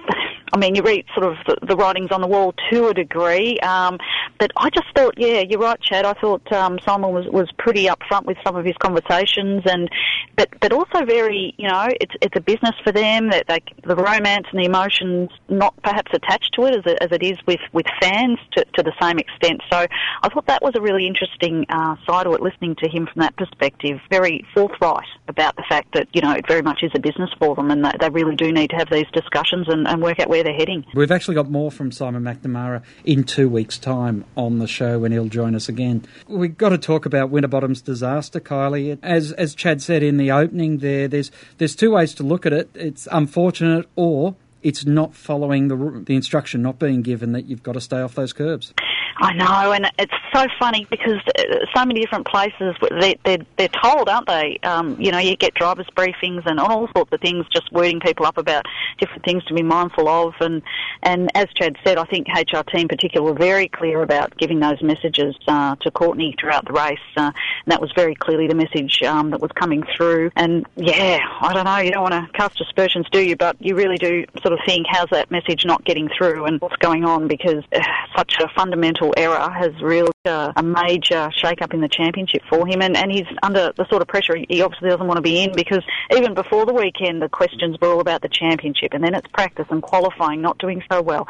I 0.52 0.58
mean, 0.58 0.74
you 0.74 0.82
read 0.82 1.04
sort 1.14 1.26
of 1.26 1.36
the, 1.46 1.66
the 1.66 1.76
writings 1.76 2.10
on 2.12 2.20
the 2.20 2.26
wall 2.26 2.54
to 2.70 2.88
a 2.88 2.94
degree, 2.94 3.58
um, 3.60 3.98
but 4.38 4.52
I 4.56 4.70
just 4.70 4.86
thought, 4.94 5.14
yeah, 5.16 5.40
you're 5.40 5.58
right, 5.58 5.80
Chad. 5.80 6.04
I 6.04 6.12
thought 6.14 6.50
um, 6.52 6.78
Simon 6.84 7.12
was, 7.12 7.26
was 7.28 7.50
pretty 7.58 7.86
upfront 7.86 8.26
with 8.26 8.36
some 8.44 8.56
of 8.56 8.64
his 8.64 8.76
conversations, 8.78 9.62
and 9.66 9.88
but 10.36 10.48
but 10.60 10.72
also 10.72 11.04
very, 11.04 11.54
you 11.58 11.68
know, 11.68 11.88
it's 12.00 12.14
it's 12.20 12.36
a 12.36 12.40
business 12.40 12.74
for 12.84 12.92
them. 12.92 13.30
That 13.30 13.46
they, 13.48 13.60
the 13.84 13.96
romance 13.96 14.46
and 14.52 14.60
the 14.60 14.66
emotions 14.66 15.30
not 15.48 15.74
perhaps 15.82 16.12
attached 16.14 16.54
to 16.54 16.66
it 16.66 16.76
as, 16.76 16.92
it, 16.92 16.98
as 17.00 17.12
it 17.12 17.22
is 17.22 17.38
with 17.46 17.60
with 17.72 17.86
fans 18.00 18.38
to, 18.52 18.64
to 18.76 18.82
the 18.82 18.92
same 19.00 19.18
extent. 19.18 19.62
So 19.70 19.86
I 20.22 20.28
thought 20.28 20.46
that 20.46 20.62
was 20.62 20.74
a 20.76 20.80
really 20.80 21.06
interesting 21.06 21.66
uh, 21.68 21.96
side 22.06 22.26
of 22.26 22.34
it. 22.34 22.40
Listening 22.40 22.76
to 22.76 22.88
him 22.88 23.08
from 23.12 23.20
that 23.20 23.36
perspective, 23.36 23.98
very 24.10 24.44
forthright 24.54 25.08
about 25.28 25.56
the 25.56 25.64
fact 25.68 25.94
that 25.94 26.08
you 26.12 26.20
know 26.20 26.32
it 26.32 26.46
very 26.46 26.62
much 26.62 26.82
is 26.82 26.92
a 26.94 27.00
business 27.00 27.30
for 27.38 27.54
them, 27.56 27.70
and 27.70 27.84
they 28.00 28.10
really 28.10 28.36
do 28.36 28.52
need 28.52 28.70
to 28.70 28.76
have 28.76 28.90
these 28.90 29.06
discussions 29.12 29.66
and, 29.68 29.88
and 29.88 30.02
work 30.02 30.20
out 30.20 30.28
where 30.28 30.35
they're 30.42 30.54
heading. 30.54 30.84
We've 30.94 31.10
actually 31.10 31.34
got 31.34 31.50
more 31.50 31.70
from 31.70 31.92
Simon 31.92 32.22
McNamara 32.22 32.82
in 33.04 33.24
two 33.24 33.48
weeks' 33.48 33.78
time 33.78 34.24
on 34.36 34.58
the 34.58 34.66
show 34.66 34.98
when 34.98 35.12
he'll 35.12 35.28
join 35.28 35.54
us 35.54 35.68
again. 35.68 36.04
We've 36.28 36.56
got 36.56 36.70
to 36.70 36.78
talk 36.78 37.06
about 37.06 37.30
Winterbottom's 37.30 37.82
disaster, 37.82 38.40
Kylie. 38.40 38.98
As 39.02 39.32
as 39.32 39.54
Chad 39.54 39.82
said 39.82 40.02
in 40.02 40.16
the 40.16 40.30
opening, 40.30 40.78
there 40.78 41.08
there's 41.08 41.30
there's 41.58 41.76
two 41.76 41.92
ways 41.92 42.14
to 42.14 42.22
look 42.22 42.46
at 42.46 42.52
it. 42.52 42.70
It's 42.74 43.08
unfortunate 43.10 43.88
or 43.96 44.36
it's 44.66 44.84
not 44.84 45.14
following 45.14 45.68
the 45.68 45.76
the 46.04 46.16
instruction 46.16 46.60
not 46.60 46.80
being 46.80 47.00
given 47.00 47.30
that 47.30 47.46
you've 47.46 47.62
got 47.62 47.74
to 47.74 47.80
stay 47.80 48.00
off 48.00 48.16
those 48.16 48.32
curbs. 48.32 48.74
I 49.18 49.32
know, 49.32 49.72
and 49.72 49.90
it's 49.98 50.12
so 50.34 50.46
funny 50.58 50.86
because 50.90 51.20
uh, 51.38 51.42
so 51.74 51.86
many 51.86 52.00
different 52.00 52.26
places 52.26 52.76
they, 53.00 53.18
they're, 53.24 53.38
they're 53.56 53.68
told, 53.68 54.10
aren't 54.10 54.26
they? 54.26 54.58
Um, 54.62 55.00
you 55.00 55.10
know, 55.10 55.18
you 55.18 55.36
get 55.36 55.54
drivers' 55.54 55.86
briefings 55.96 56.44
and 56.44 56.60
all 56.60 56.88
sorts 56.94 57.10
of 57.12 57.20
things, 57.20 57.46
just 57.50 57.72
wording 57.72 57.98
people 57.98 58.26
up 58.26 58.36
about 58.36 58.66
different 58.98 59.24
things 59.24 59.42
to 59.44 59.54
be 59.54 59.62
mindful 59.62 60.06
of. 60.08 60.34
And 60.40 60.62
and 61.02 61.30
as 61.34 61.46
Chad 61.54 61.76
said, 61.82 61.96
I 61.96 62.04
think 62.04 62.26
HRT 62.26 62.74
in 62.74 62.88
particular 62.88 63.26
were 63.26 63.38
very 63.38 63.68
clear 63.68 64.02
about 64.02 64.36
giving 64.36 64.60
those 64.60 64.82
messages 64.82 65.34
uh, 65.48 65.76
to 65.76 65.90
Courtney 65.90 66.34
throughout 66.38 66.66
the 66.66 66.74
race, 66.74 66.98
uh, 67.16 67.32
and 67.32 67.72
that 67.72 67.80
was 67.80 67.92
very 67.96 68.14
clearly 68.14 68.48
the 68.48 68.54
message 68.54 69.02
um, 69.02 69.30
that 69.30 69.40
was 69.40 69.52
coming 69.52 69.82
through. 69.96 70.30
And 70.36 70.66
yeah, 70.76 71.20
I 71.40 71.54
don't 71.54 71.64
know, 71.64 71.78
you 71.78 71.90
don't 71.90 72.02
want 72.02 72.14
to 72.14 72.30
cast 72.34 72.60
aspersions, 72.60 73.06
do 73.10 73.20
you? 73.20 73.36
But 73.36 73.56
you 73.60 73.74
really 73.74 73.96
do 73.96 74.26
sort 74.42 74.52
of 74.52 74.55
think, 74.66 74.86
how's 74.88 75.08
that 75.10 75.30
message 75.30 75.64
not 75.64 75.84
getting 75.84 76.08
through, 76.16 76.44
and 76.46 76.60
what's 76.60 76.76
going 76.76 77.04
on? 77.04 77.28
Because 77.28 77.64
uh, 77.72 77.80
such 78.16 78.36
a 78.40 78.48
fundamental 78.56 79.12
error 79.16 79.50
has 79.50 79.72
really 79.82 80.10
uh, 80.26 80.52
a 80.56 80.62
major 80.62 81.30
shake-up 81.34 81.72
in 81.74 81.80
the 81.80 81.88
championship 81.88 82.42
for 82.48 82.66
him, 82.66 82.82
and, 82.82 82.96
and 82.96 83.10
he's 83.10 83.26
under 83.42 83.72
the 83.76 83.86
sort 83.88 84.02
of 84.02 84.08
pressure 84.08 84.36
he 84.48 84.62
obviously 84.62 84.88
doesn't 84.88 85.06
want 85.06 85.16
to 85.16 85.22
be 85.22 85.42
in 85.42 85.52
because 85.54 85.82
even 86.14 86.34
before 86.34 86.66
the 86.66 86.72
weekend, 86.72 87.22
the 87.22 87.28
questions 87.28 87.76
were 87.80 87.88
all 87.88 88.00
about 88.00 88.22
the 88.22 88.28
championship, 88.28 88.92
and 88.92 89.02
then 89.02 89.14
it's 89.14 89.26
practice 89.28 89.66
and 89.70 89.82
qualifying 89.82 90.40
not 90.40 90.58
doing 90.58 90.82
so 90.90 91.02
well, 91.02 91.26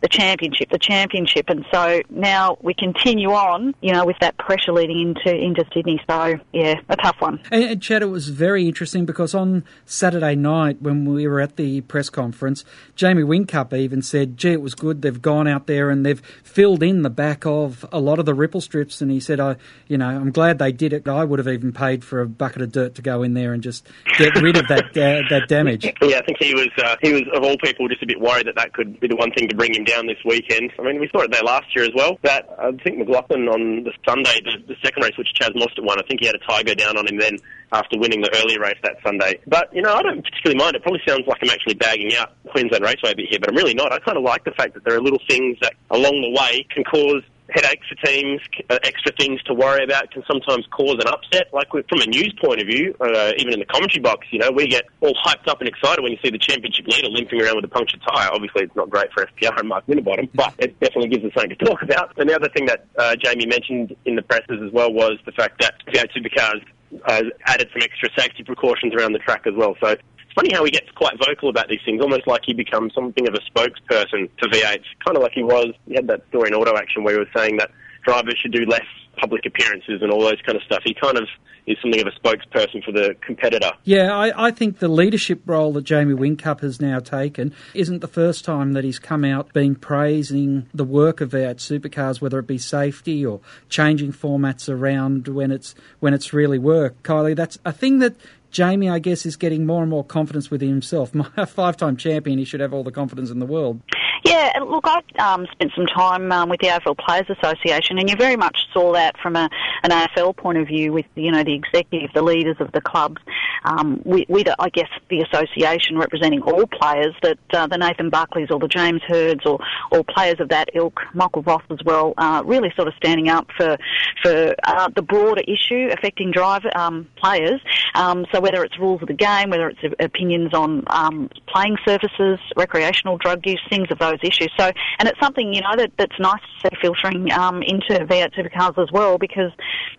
the 0.00 0.08
championship, 0.08 0.70
the 0.70 0.78
championship, 0.78 1.48
and 1.48 1.64
so 1.72 2.00
now 2.10 2.56
we 2.62 2.74
continue 2.74 3.30
on, 3.30 3.74
you 3.80 3.92
know, 3.92 4.04
with 4.04 4.16
that 4.20 4.36
pressure 4.38 4.72
leading 4.72 5.00
into 5.00 5.34
into 5.34 5.64
Sydney. 5.74 6.00
So 6.08 6.38
yeah, 6.52 6.80
a 6.88 6.96
tough 6.96 7.16
one. 7.18 7.40
And, 7.50 7.64
and 7.64 7.82
Chad, 7.82 8.02
it 8.02 8.06
was 8.06 8.28
very 8.28 8.66
interesting 8.66 9.06
because 9.06 9.34
on 9.34 9.64
Saturday 9.84 10.34
night 10.34 10.80
when 10.80 11.04
we 11.04 11.26
were 11.26 11.40
at 11.40 11.56
the 11.56 11.80
press 11.82 12.10
conference, 12.10 12.64
Jamie 12.94 13.22
Whincup 13.22 13.72
even 13.72 14.02
said, 14.02 14.36
"Gee, 14.36 14.52
it 14.52 14.62
was 14.62 14.74
good. 14.74 15.02
They've 15.02 15.20
gone 15.20 15.48
out 15.48 15.66
there 15.66 15.90
and 15.90 16.06
they've 16.06 16.20
filled 16.42 16.82
in 16.82 17.02
the 17.02 17.10
back 17.10 17.44
of 17.44 17.84
a 17.92 18.00
lot 18.00 18.18
of 18.18 18.26
the 18.26 18.34
ripple 18.38 18.60
strips." 18.60 19.00
And 19.00 19.10
he 19.10 19.20
said, 19.20 19.40
"I, 19.40 19.56
you 19.86 19.98
know, 19.98 20.08
I'm 20.08 20.30
glad 20.30 20.58
they 20.58 20.72
did 20.72 20.92
it. 20.92 21.08
I 21.08 21.24
would 21.24 21.38
have 21.38 21.48
even 21.48 21.72
paid 21.72 22.04
for 22.04 22.20
a 22.20 22.26
bucket 22.26 22.62
of 22.62 22.72
dirt 22.72 22.94
to 22.96 23.02
go 23.02 23.22
in 23.22 23.34
there 23.34 23.52
and 23.52 23.62
just 23.62 23.86
get 24.18 24.34
rid 24.40 24.56
of 24.56 24.68
that 24.68 24.86
uh, 24.96 25.22
that 25.30 25.48
damage." 25.48 25.84
Yeah, 25.84 26.18
I 26.18 26.22
think 26.22 26.38
he 26.40 26.54
was 26.54 26.68
uh, 26.82 26.96
he 27.02 27.12
was 27.12 27.22
of 27.34 27.42
all 27.42 27.56
people 27.58 27.88
just 27.88 28.02
a 28.02 28.06
bit 28.06 28.20
worried 28.20 28.46
that 28.46 28.56
that 28.56 28.72
could 28.72 28.98
be 29.00 29.08
the 29.08 29.16
one 29.16 29.32
thing 29.32 29.48
to 29.48 29.56
bring 29.56 29.74
him 29.74 29.84
down 29.84 30.06
this 30.06 30.18
weekend. 30.24 30.72
I 30.78 30.82
mean, 30.82 31.00
we 31.00 31.08
saw 31.08 31.20
it 31.20 31.32
there 31.32 31.42
last 31.42 31.74
year 31.74 31.84
as 31.84 31.92
well. 31.94 32.18
That 32.22 32.48
I 32.58 32.72
think 32.82 32.98
McLaughlin 32.98 33.48
on 33.48 33.84
the 33.84 33.92
Sunday, 34.06 34.40
the, 34.44 34.74
the 34.74 34.76
second 34.82 35.02
race 35.02 35.16
which 35.18 35.28
Chaz 35.38 35.54
Mostert 35.54 35.84
won, 35.84 35.98
I 35.98 36.02
think 36.06 36.20
he 36.20 36.26
had 36.26 36.36
a 36.36 36.44
tie 36.46 36.62
go 36.62 36.74
down 36.74 36.96
on 36.96 37.06
him 37.06 37.18
then 37.18 37.38
after 37.72 37.98
winning 37.98 38.22
the 38.22 38.30
earlier 38.42 38.60
race 38.60 38.78
that 38.82 38.96
Sunday. 39.04 39.40
But 39.46 39.74
you 39.74 39.82
know, 39.82 39.92
I 39.92 40.02
don't 40.02 40.22
particularly 40.22 40.58
mind. 40.58 40.76
It 40.76 40.82
probably 40.82 41.02
sounds 41.06 41.26
like 41.26 41.38
I'm 41.42 41.50
actually 41.50 41.74
bagging 41.74 42.14
out 42.16 42.32
Queensland 42.50 42.84
Raceway 42.84 43.12
a 43.12 43.16
bit 43.16 43.26
here, 43.28 43.38
but 43.40 43.50
I'm 43.50 43.56
really 43.56 43.74
not. 43.74 43.92
I 43.92 43.98
kind 43.98 44.16
of 44.16 44.24
like 44.24 44.44
the 44.44 44.52
fact 44.52 44.74
that 44.74 44.84
there 44.84 44.94
are 44.94 45.00
little 45.00 45.20
things 45.28 45.58
that 45.60 45.74
along 45.90 46.20
the 46.22 46.30
way 46.30 46.66
can 46.74 46.84
cause 46.84 47.22
headaches 47.50 47.86
for 47.88 47.94
teams, 48.06 48.40
uh, 48.68 48.78
extra 48.84 49.12
things 49.18 49.42
to 49.44 49.54
worry 49.54 49.84
about 49.84 50.10
can 50.10 50.22
sometimes 50.30 50.66
cause 50.70 50.96
an 51.00 51.08
upset. 51.08 51.48
Like 51.52 51.68
from 51.70 52.00
a 52.00 52.06
news 52.06 52.34
point 52.42 52.60
of 52.60 52.66
view, 52.66 52.94
uh, 53.00 53.32
even 53.38 53.54
in 53.54 53.60
the 53.60 53.66
commentary 53.66 54.02
box, 54.02 54.26
you 54.30 54.38
know, 54.38 54.50
we 54.50 54.66
get 54.66 54.84
all 55.00 55.14
hyped 55.14 55.48
up 55.48 55.60
and 55.60 55.68
excited 55.68 56.02
when 56.02 56.12
you 56.12 56.18
see 56.22 56.30
the 56.30 56.38
championship 56.38 56.86
leader 56.86 57.08
limping 57.08 57.40
around 57.40 57.56
with 57.56 57.64
a 57.64 57.68
punctured 57.68 58.02
tyre. 58.06 58.30
Obviously, 58.32 58.64
it's 58.64 58.76
not 58.76 58.90
great 58.90 59.12
for 59.12 59.26
FPR 59.26 59.58
and 59.58 59.68
Mark 59.68 59.86
Winterbottom, 59.88 60.28
but 60.34 60.54
it 60.58 60.78
definitely 60.80 61.08
gives 61.08 61.24
us 61.24 61.32
something 61.34 61.56
to 61.56 61.64
talk 61.64 61.82
about. 61.82 62.16
And 62.18 62.28
the 62.28 62.34
other 62.34 62.48
thing 62.50 62.66
that 62.66 62.86
uh, 62.98 63.16
Jamie 63.16 63.46
mentioned 63.46 63.96
in 64.04 64.16
the 64.16 64.22
presses 64.22 64.60
as 64.62 64.72
well 64.72 64.92
was 64.92 65.18
the 65.24 65.32
fact 65.32 65.60
that 65.60 65.74
V8 65.86 66.10
Supercars 66.16 66.62
uh, 67.06 67.22
added 67.46 67.68
some 67.72 67.82
extra 67.82 68.08
safety 68.16 68.42
precautions 68.44 68.94
around 68.94 69.12
the 69.12 69.18
track 69.18 69.46
as 69.46 69.54
well. 69.54 69.76
So 69.82 69.96
funny 70.38 70.54
how 70.54 70.64
he 70.64 70.70
gets 70.70 70.88
quite 70.92 71.18
vocal 71.18 71.48
about 71.48 71.68
these 71.68 71.80
things, 71.84 72.00
almost 72.00 72.26
like 72.26 72.42
he 72.44 72.54
becomes 72.54 72.94
something 72.94 73.26
of 73.26 73.34
a 73.34 73.40
spokesperson 73.50 74.30
for 74.38 74.48
V8. 74.48 74.82
Kind 75.04 75.16
of 75.16 75.22
like 75.22 75.32
he 75.32 75.42
was, 75.42 75.72
he 75.86 75.94
had 75.94 76.06
that 76.06 76.22
story 76.28 76.48
in 76.48 76.54
Auto 76.54 76.76
Action 76.76 77.02
where 77.02 77.14
he 77.14 77.18
was 77.18 77.28
saying 77.36 77.56
that 77.56 77.70
drivers 78.04 78.38
should 78.40 78.52
do 78.52 78.64
less 78.64 78.86
public 79.16 79.44
appearances 79.46 80.00
and 80.00 80.12
all 80.12 80.20
those 80.20 80.40
kind 80.46 80.56
of 80.56 80.62
stuff. 80.62 80.82
He 80.84 80.94
kind 80.94 81.18
of 81.18 81.28
is 81.66 81.76
something 81.82 82.00
of 82.00 82.06
a 82.06 82.12
spokesperson 82.12 82.82
for 82.82 82.92
the 82.92 83.14
competitor. 83.20 83.72
Yeah, 83.84 84.16
I, 84.16 84.48
I 84.48 84.50
think 84.50 84.78
the 84.78 84.88
leadership 84.88 85.42
role 85.44 85.72
that 85.74 85.82
Jamie 85.82 86.14
Whincup 86.14 86.60
has 86.60 86.80
now 86.80 86.98
taken 86.98 87.52
isn't 87.74 88.00
the 88.00 88.08
first 88.08 88.44
time 88.44 88.72
that 88.72 88.84
he's 88.84 88.98
come 88.98 89.24
out 89.24 89.52
being 89.52 89.74
praising 89.74 90.66
the 90.72 90.84
work 90.84 91.20
of 91.20 91.30
V8 91.30 91.56
supercars, 91.56 92.20
whether 92.20 92.38
it 92.38 92.46
be 92.46 92.58
safety 92.58 93.26
or 93.26 93.40
changing 93.68 94.12
formats 94.12 94.68
around 94.72 95.28
when 95.28 95.50
it's 95.50 95.74
when 96.00 96.14
it's 96.14 96.32
really 96.32 96.58
worked. 96.58 97.02
Kylie, 97.02 97.36
that's 97.36 97.58
a 97.64 97.72
thing 97.72 97.98
that 97.98 98.14
Jamie, 98.50 98.88
I 98.88 98.98
guess, 98.98 99.26
is 99.26 99.36
getting 99.36 99.66
more 99.66 99.82
and 99.82 99.90
more 99.90 100.04
confidence 100.04 100.50
within 100.50 100.68
himself. 100.68 101.14
My 101.36 101.44
five-time 101.44 101.96
champion, 101.96 102.38
he 102.38 102.44
should 102.44 102.60
have 102.60 102.72
all 102.72 102.84
the 102.84 102.92
confidence 102.92 103.30
in 103.30 103.38
the 103.38 103.46
world. 103.46 103.80
Yeah, 104.24 104.52
look, 104.62 104.84
I 104.86 105.02
um, 105.18 105.46
spent 105.52 105.72
some 105.74 105.86
time 105.86 106.32
um, 106.32 106.48
with 106.48 106.60
the 106.60 106.66
AFL 106.68 106.98
Players 106.98 107.26
Association, 107.30 107.98
and 107.98 108.10
you 108.10 108.16
very 108.16 108.36
much 108.36 108.58
saw 108.72 108.92
that 108.92 109.16
from 109.18 109.36
a, 109.36 109.48
an 109.82 109.90
AFL 109.90 110.36
point 110.36 110.58
of 110.58 110.66
view 110.66 110.92
with 110.92 111.06
you 111.14 111.30
know 111.30 111.44
the 111.44 111.54
executive, 111.54 112.10
the 112.14 112.22
leaders 112.22 112.56
of 112.60 112.72
the 112.72 112.80
clubs, 112.80 113.20
um, 113.64 114.02
with, 114.04 114.28
with 114.28 114.48
I 114.58 114.68
guess 114.70 114.88
the 115.08 115.20
association 115.20 115.98
representing 115.98 116.42
all 116.42 116.66
players, 116.66 117.14
that 117.22 117.38
uh, 117.52 117.66
the 117.68 117.78
Nathan 117.78 118.10
Buckleys 118.10 118.50
or 118.50 118.58
the 118.58 118.68
James 118.68 119.02
Hirds 119.06 119.46
or, 119.46 119.60
or 119.92 120.04
players 120.04 120.40
of 120.40 120.48
that 120.48 120.70
ilk, 120.74 121.00
Michael 121.14 121.42
Voss 121.42 121.62
as 121.70 121.82
well, 121.84 122.14
uh, 122.18 122.42
really 122.44 122.72
sort 122.76 122.88
of 122.88 122.94
standing 122.94 123.28
up 123.28 123.48
for 123.56 123.78
for 124.22 124.54
uh, 124.64 124.88
the 124.94 125.02
broader 125.02 125.42
issue 125.46 125.88
affecting 125.92 126.32
driver 126.32 126.70
um, 126.76 127.08
players. 127.16 127.60
Um, 127.94 128.26
so 128.38 128.42
whether 128.42 128.62
it's 128.62 128.78
rules 128.78 129.02
of 129.02 129.08
the 129.08 129.14
game, 129.14 129.50
whether 129.50 129.68
it's 129.68 129.80
opinions 129.98 130.54
on 130.54 130.84
um, 130.88 131.28
playing 131.48 131.76
surfaces, 131.86 132.38
recreational 132.56 133.18
drug 133.18 133.44
use, 133.44 133.60
things 133.68 133.88
of 133.90 133.98
those 133.98 134.18
issues. 134.22 134.50
So, 134.56 134.70
and 134.98 135.08
it's 135.08 135.18
something 135.20 135.52
you 135.52 135.60
know 135.60 135.76
that 135.76 135.90
that's 135.98 136.18
nice 136.20 136.40
to 136.62 136.68
see 136.70 136.76
filtering 136.80 137.32
um, 137.32 137.62
into 137.62 138.04
V8 138.04 138.34
supercars 138.34 138.80
as 138.80 138.90
well 138.92 139.18
because, 139.18 139.50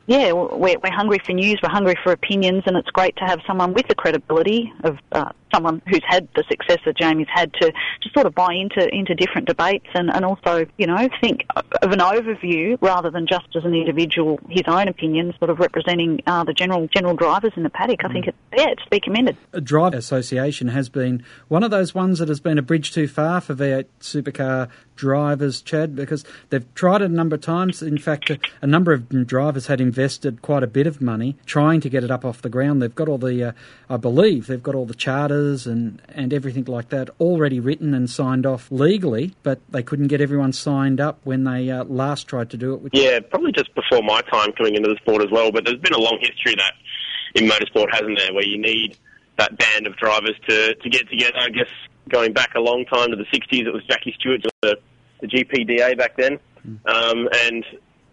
yeah, 0.07 0.31
we're, 0.31 0.77
we're 0.81 0.91
hungry 0.91 1.19
for 1.25 1.33
news, 1.33 1.59
we're 1.61 1.69
hungry 1.69 1.95
for 2.03 2.11
opinions, 2.11 2.63
and 2.65 2.77
it's 2.77 2.89
great 2.91 3.15
to 3.17 3.25
have 3.25 3.39
someone 3.45 3.73
with 3.73 3.87
the 3.87 3.95
credibility 3.95 4.71
of 4.83 4.97
uh, 5.11 5.31
someone 5.53 5.81
who's 5.87 6.03
had 6.07 6.27
the 6.35 6.43
success 6.49 6.77
that 6.85 6.97
Jamie's 6.97 7.27
had 7.33 7.51
to 7.53 7.71
to 7.71 8.09
sort 8.13 8.25
of 8.25 8.35
buy 8.35 8.53
into 8.53 8.87
into 8.93 9.15
different 9.15 9.47
debates 9.47 9.87
and, 9.93 10.09
and 10.13 10.25
also 10.25 10.65
you 10.77 10.87
know 10.87 11.07
think 11.21 11.45
of 11.81 11.91
an 11.91 11.99
overview 11.99 12.77
rather 12.81 13.09
than 13.09 13.27
just 13.27 13.47
as 13.55 13.65
an 13.65 13.73
individual 13.73 14.39
his 14.49 14.63
own 14.67 14.87
opinion, 14.87 15.33
sort 15.39 15.49
of 15.49 15.59
representing 15.59 16.21
uh, 16.27 16.43
the 16.43 16.53
general 16.53 16.87
general 16.93 17.15
drivers 17.15 17.51
in 17.55 17.63
the 17.63 17.69
paddock. 17.69 18.05
I 18.05 18.11
think 18.11 18.27
it's 18.29 18.37
yeah, 18.59 18.69
it's 18.69 18.83
to 18.83 18.89
be 18.89 18.99
commended. 18.99 19.37
A 19.53 19.61
driver 19.61 19.97
association 19.97 20.69
has 20.69 20.89
been 20.89 21.23
one 21.47 21.63
of 21.63 21.71
those 21.71 21.93
ones 21.93 22.19
that 22.19 22.29
has 22.29 22.39
been 22.39 22.57
a 22.57 22.63
bridge 22.63 22.91
too 22.91 23.07
far 23.07 23.41
for 23.41 23.53
V8 23.53 23.85
supercar 24.01 24.69
drivers, 24.95 25.61
Chad, 25.61 25.95
because 25.95 26.25
they've 26.49 26.65
tried 26.73 27.01
it 27.01 27.05
a 27.05 27.13
number 27.13 27.35
of 27.35 27.41
times. 27.41 27.81
In 27.81 27.97
fact, 27.97 28.29
a, 28.29 28.39
a, 28.61 28.67
number 28.67 28.91
of 28.91 29.27
drivers 29.27 29.67
had 29.67 29.79
invested 29.79 30.41
quite 30.41 30.63
a 30.63 30.67
bit 30.67 30.87
of 30.87 30.99
money 30.99 31.37
trying 31.45 31.79
to 31.81 31.89
get 31.89 32.03
it 32.03 32.11
up 32.11 32.25
off 32.25 32.41
the 32.41 32.49
ground. 32.49 32.81
They've 32.81 32.93
got 32.93 33.07
all 33.07 33.17
the, 33.17 33.43
uh, 33.43 33.51
I 33.89 33.97
believe, 33.97 34.47
they've 34.47 34.61
got 34.61 34.75
all 34.75 34.85
the 34.85 34.93
charters 34.93 35.67
and, 35.67 36.01
and 36.09 36.33
everything 36.33 36.65
like 36.65 36.89
that 36.89 37.09
already 37.19 37.59
written 37.59 37.93
and 37.93 38.09
signed 38.09 38.45
off 38.45 38.69
legally, 38.71 39.35
but 39.43 39.59
they 39.69 39.83
couldn't 39.83 40.07
get 40.07 40.21
everyone 40.21 40.51
signed 40.53 40.99
up 40.99 41.19
when 41.23 41.43
they 41.43 41.69
uh, 41.69 41.85
last 41.85 42.27
tried 42.27 42.49
to 42.49 42.57
do 42.57 42.73
it. 42.73 42.89
yeah, 42.93 43.19
probably 43.19 43.51
just 43.51 43.73
before 43.75 44.01
my 44.03 44.21
time 44.23 44.51
coming 44.53 44.75
into 44.75 44.89
the 44.89 44.97
sport 44.97 45.23
as 45.23 45.31
well, 45.31 45.51
but 45.51 45.65
there's 45.65 45.79
been 45.79 45.93
a 45.93 45.99
long 45.99 46.17
history 46.19 46.55
that 46.55 46.73
in 47.35 47.45
motorsport, 47.45 47.87
hasn't 47.91 48.17
there, 48.17 48.33
where 48.33 48.45
you 48.45 48.59
need 48.59 48.97
that 49.37 49.57
band 49.57 49.87
of 49.87 49.95
drivers 49.95 50.35
to, 50.47 50.75
to 50.75 50.89
get 50.89 51.09
together. 51.09 51.37
I 51.37 51.49
guess 51.49 51.69
going 52.09 52.33
back 52.33 52.55
a 52.55 52.59
long 52.59 52.85
time 52.85 53.09
to 53.11 53.15
the 53.15 53.25
60s, 53.25 53.65
it 53.65 53.73
was 53.73 53.83
Jackie 53.89 54.15
Stewart, 54.19 54.41
the, 54.61 54.77
the 55.21 55.27
GPDA 55.27 55.97
back 55.97 56.17
then. 56.17 56.39
Um, 56.85 57.29
and 57.33 57.65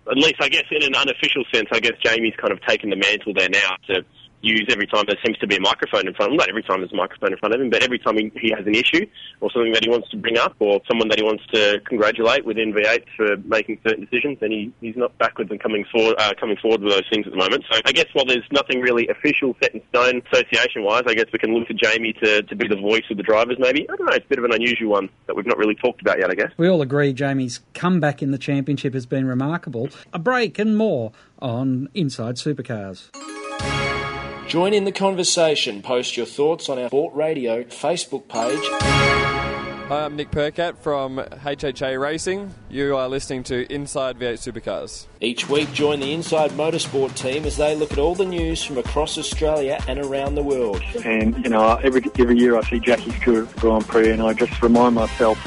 at 0.09 0.17
least, 0.17 0.37
I 0.41 0.49
guess, 0.49 0.65
in 0.71 0.83
an 0.83 0.95
unofficial 0.95 1.45
sense, 1.53 1.69
I 1.73 1.81
guess 1.81 1.95
Jamie's 2.03 2.35
kind 2.41 2.53
of 2.53 2.61
taken 2.63 2.91
the 2.91 2.97
mantle 2.97 3.35
there 3.35 3.49
now 3.49 3.71
to 3.89 4.05
use 4.47 4.67
every 4.71 4.87
time 4.87 5.05
there 5.07 5.19
seems 5.25 5.39
to 5.39 5.47
be 5.47 5.57
a 5.57 5.61
microphone 5.61 6.07
in 6.07 6.15
front 6.15 6.31
of 6.31 6.33
him. 6.33 6.37
Not 6.39 6.49
every 6.49 6.63
time 6.63 6.81
there's 6.81 6.93
a 6.93 6.97
microphone 6.97 7.33
in 7.33 7.39
front 7.39 7.55
of 7.55 7.61
him, 7.61 7.71
but 7.71 7.83
every 7.83 7.99
time 7.99 8.17
he, 8.17 8.31
he 8.41 8.51
has 8.57 8.67
an 8.67 8.75
issue 8.75 9.07
or 9.41 9.51
something 9.51 9.73
that 9.73 9.85
he 9.85 9.91
wants 9.91 10.09
to 10.11 10.17
bring 10.17 10.39
up 10.39 10.55
or 10.59 10.81
someone 10.89 11.09
that 11.09 11.19
he 11.19 11.25
wants 11.25 11.45
to 11.53 11.81
congratulate 11.81 12.45
within 12.45 12.73
V8 12.73 13.05
for 13.17 13.37
making 13.45 13.79
certain 13.87 14.05
decisions, 14.05 14.39
then 14.41 14.51
he, 14.51 14.73
he's 14.81 14.97
not 14.97 15.17
backwards 15.19 15.51
and 15.51 15.61
coming 15.61 15.85
forward, 15.91 16.15
uh, 16.19 16.33
coming 16.39 16.57
forward 16.57 16.83
with 16.83 16.93
those 16.93 17.09
things 17.11 17.27
at 17.27 17.33
the 17.33 17.39
moment. 17.39 17.65
So 17.71 17.81
I 17.85 17.93
guess 17.93 18.07
while 18.13 18.25
there's 18.25 18.47
nothing 18.51 18.81
really 18.81 19.09
official 19.09 19.57
set 19.61 19.75
in 19.75 19.83
stone 19.91 20.23
association-wise, 20.33 21.05
I 21.07 21.15
guess 21.15 21.27
we 21.33 21.39
can 21.39 21.55
look 21.55 21.69
to 21.69 21.75
Jamie 21.75 22.13
to, 22.23 22.43
to 22.43 22.57
be 22.57 22.69
the 22.69 22.77
voice 22.77 23.05
of 23.11 23.17
the 23.17 23.23
drivers 23.23 23.57
maybe. 23.59 23.89
I 23.91 23.97
don't 23.97 24.07
know, 24.07 24.13
it's 24.13 24.27
a 24.27 24.29
bit 24.29 24.39
of 24.39 24.45
an 24.45 24.53
unusual 24.53 24.91
one 24.91 25.09
that 25.27 25.35
we've 25.35 25.47
not 25.47 25.59
really 25.59 25.75
talked 25.75 26.01
about 26.01 26.19
yet, 26.19 26.31
I 26.31 26.35
guess. 26.35 26.51
We 26.57 26.69
all 26.69 26.83
agree 26.83 27.13
Jamie's 27.13 27.61
comeback 27.75 28.23
in 28.23 28.31
the 28.31 28.39
championship 28.39 28.95
has 28.95 29.07
been 29.07 29.27
remarkable. 29.27 29.89
A 30.13 30.19
break 30.19 30.59
and 30.59 30.77
more 30.77 31.13
on 31.41 31.89
Inside 31.95 32.37
Supercars. 32.37 33.11
Join 34.49 34.73
in 34.73 34.85
the 34.85 34.93
conversation. 34.93 35.83
Post 35.83 36.17
your 36.17 36.25
thoughts 36.25 36.69
on 36.69 36.79
our 36.79 36.87
Sport 36.87 37.15
Radio 37.17 37.65
Facebook 37.65 38.29
page. 38.29 38.61
Hi, 39.89 40.05
I'm 40.05 40.15
Nick 40.15 40.31
Percat 40.31 40.79
from 40.79 41.17
HHA 41.17 42.01
Racing. 42.01 42.55
You 42.71 42.97
are 42.97 43.09
listening 43.09 43.43
to 43.45 43.73
Inside 43.73 44.19
V8 44.19 44.35
Supercars. 44.35 45.07
Each 45.21 45.49
week, 45.49 45.73
join 45.73 45.99
the 45.99 46.13
Inside 46.13 46.53
Motorsport 46.53 47.17
team 47.17 47.45
as 47.45 47.57
they 47.57 47.75
look 47.75 47.91
at 47.91 47.99
all 47.99 48.15
the 48.15 48.25
news 48.25 48.63
from 48.63 48.79
across 48.79 49.19
Australia 49.19 49.81
and 49.89 49.99
around 49.99 50.37
the 50.37 50.45
world. 50.45 50.81
And, 51.05 51.37
you 51.43 51.51
know, 51.51 51.75
every, 51.83 52.03
every 52.17 52.39
year 52.39 52.57
I 52.57 52.63
see 52.63 52.79
Jackie 52.79 53.11
Stewart 53.21 53.49
at 53.49 53.55
the 53.55 53.61
Grand 53.61 53.87
Prix 53.89 54.13
and 54.13 54.23
I 54.23 54.33
just 54.33 54.63
remind 54.63 54.95
myself 54.95 55.39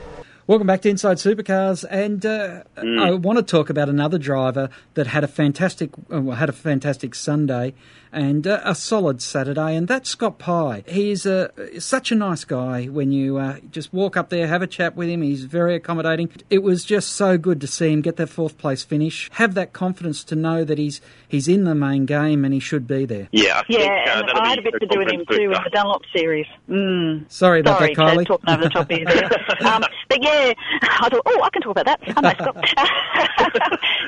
Welcome 0.49 0.67
back 0.67 0.81
to 0.81 0.89
Inside 0.89 1.19
Supercars, 1.19 1.85
and 1.91 2.25
uh, 2.25 2.63
Mm. 2.79 3.03
I 3.05 3.11
want 3.11 3.39
to 3.39 3.43
talk 3.43 3.69
about 3.71 3.89
another 3.89 4.19
driver 4.19 4.71
that 4.95 5.09
had 5.09 5.25
a 5.25 5.29
fantastic, 5.29 5.91
uh, 6.13 6.21
well, 6.23 6.37
had 6.37 6.49
a 6.49 6.53
fantastic 6.53 7.15
Sunday 7.17 7.75
and 8.13 8.47
uh, 8.47 8.61
a 8.65 8.75
solid 8.77 9.21
Saturday, 9.21 9.75
and 9.75 9.89
that's 9.89 10.09
Scott 10.09 10.39
Pye. 10.39 10.85
He's 10.87 11.27
uh, 11.27 11.49
such 11.81 12.13
a 12.13 12.15
nice 12.15 12.45
guy. 12.45 12.85
When 12.87 13.11
you 13.13 13.37
uh, 13.37 13.57
just 13.73 13.93
walk 13.93 14.17
up 14.17 14.31
there, 14.31 14.47
have 14.47 14.63
a 14.63 14.69
chat 14.69 14.95
with 14.97 15.09
him, 15.09 15.23
he's 15.23 15.43
very 15.45 15.75
accommodating. 15.75 16.31
It 16.49 16.63
was 16.63 16.85
just 16.85 17.11
so 17.11 17.37
good 17.37 17.61
to 17.61 17.67
see 17.67 17.93
him 17.93 18.01
get 18.01 18.17
that 18.17 18.29
fourth 18.29 18.57
place 18.59 18.83
finish, 18.85 19.29
have 19.33 19.55
that 19.55 19.73
confidence 19.73 20.23
to 20.25 20.37
know 20.37 20.63
that 20.65 20.79
he's 20.79 21.01
he's 21.27 21.49
in 21.49 21.65
the 21.65 21.75
main 21.75 22.07
game 22.07 22.45
and 22.45 22.55
he 22.55 22.61
should 22.61 22.87
be 22.87 23.05
there. 23.05 23.29
Yeah, 23.33 23.59
I 23.59 23.65
Yeah, 23.69 23.79
think, 23.79 23.91
uh, 23.91 24.19
and 24.21 24.29
that'll 24.29 24.41
I 24.41 24.45
be 24.45 24.49
had 24.51 24.59
a 24.61 24.63
bit 24.63 24.75
to 24.81 24.87
do 24.87 24.99
with 25.01 25.11
him 25.11 25.25
too 25.29 25.43
in 25.43 25.51
the 25.51 25.71
Dunlop 25.73 26.03
series. 26.17 26.47
Mm. 26.71 27.31
Sorry 27.31 27.61
about 27.61 27.79
Sorry, 27.81 27.95
that, 27.95 28.01
Kylie. 28.01 28.17
Chad, 28.19 28.27
talking 28.29 28.51
over 28.55 28.63
the 28.63 28.71
top 28.71 28.91
of 28.91 28.99
you 28.99 29.05
there. 29.05 29.25
um, 29.75 29.83
but 30.09 30.23
yeah, 30.23 30.38
I 30.83 31.09
thought, 31.09 31.23
oh, 31.27 31.43
I 31.43 31.51
can 31.51 31.63
talk 31.63 31.79
about 31.79 31.87
that. 31.87 32.01
I 32.17 32.21
know 32.21 32.31
Scott. 32.31 32.57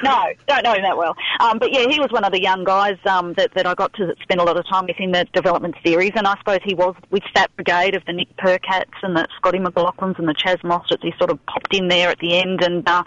no, 0.03 0.33
don't 0.47 0.65
know 0.65 0.75
him 0.75 0.83
that 0.83 0.97
well. 0.97 1.15
Um, 1.41 1.59
but 1.59 1.73
yeah, 1.73 1.87
he 1.89 2.01
was 2.01 2.11
one 2.11 2.25
of 2.25 2.33
the 2.33 2.43
young 2.43 2.65
guys 2.65 2.97
um, 3.07 3.35
that, 3.35 3.55
that 3.55 3.67
I 3.67 3.75
got 3.75 3.93
to 3.95 4.15
spend 4.23 4.41
a 4.41 4.45
lot 4.45 4.57
of 4.57 4.67
time 4.69 4.87
with 4.87 4.97
in 4.99 5.13
the 5.13 5.27
development 5.33 5.77
series, 5.85 6.13
and 6.15 6.27
I 6.27 6.37
suppose 6.39 6.61
he 6.65 6.75
was 6.75 6.95
with 7.11 7.23
that 7.35 7.55
brigade 7.57 7.95
of 7.95 8.05
the 8.07 8.13
Nick 8.13 8.37
Percats 8.37 8.97
and 9.03 9.17
the 9.17 9.27
Scotty 9.37 9.59
McLaughlins 9.59 10.19
and 10.19 10.29
the 10.29 10.35
Chaz 10.35 10.61
Mosterts. 10.63 11.03
He 11.03 11.13
sort 11.19 11.31
of 11.31 11.45
popped 11.47 11.75
in 11.75 11.89
there 11.89 12.11
at 12.11 12.19
the 12.19 12.39
end, 12.39 12.63
and 12.63 12.89
uh, 12.89 13.03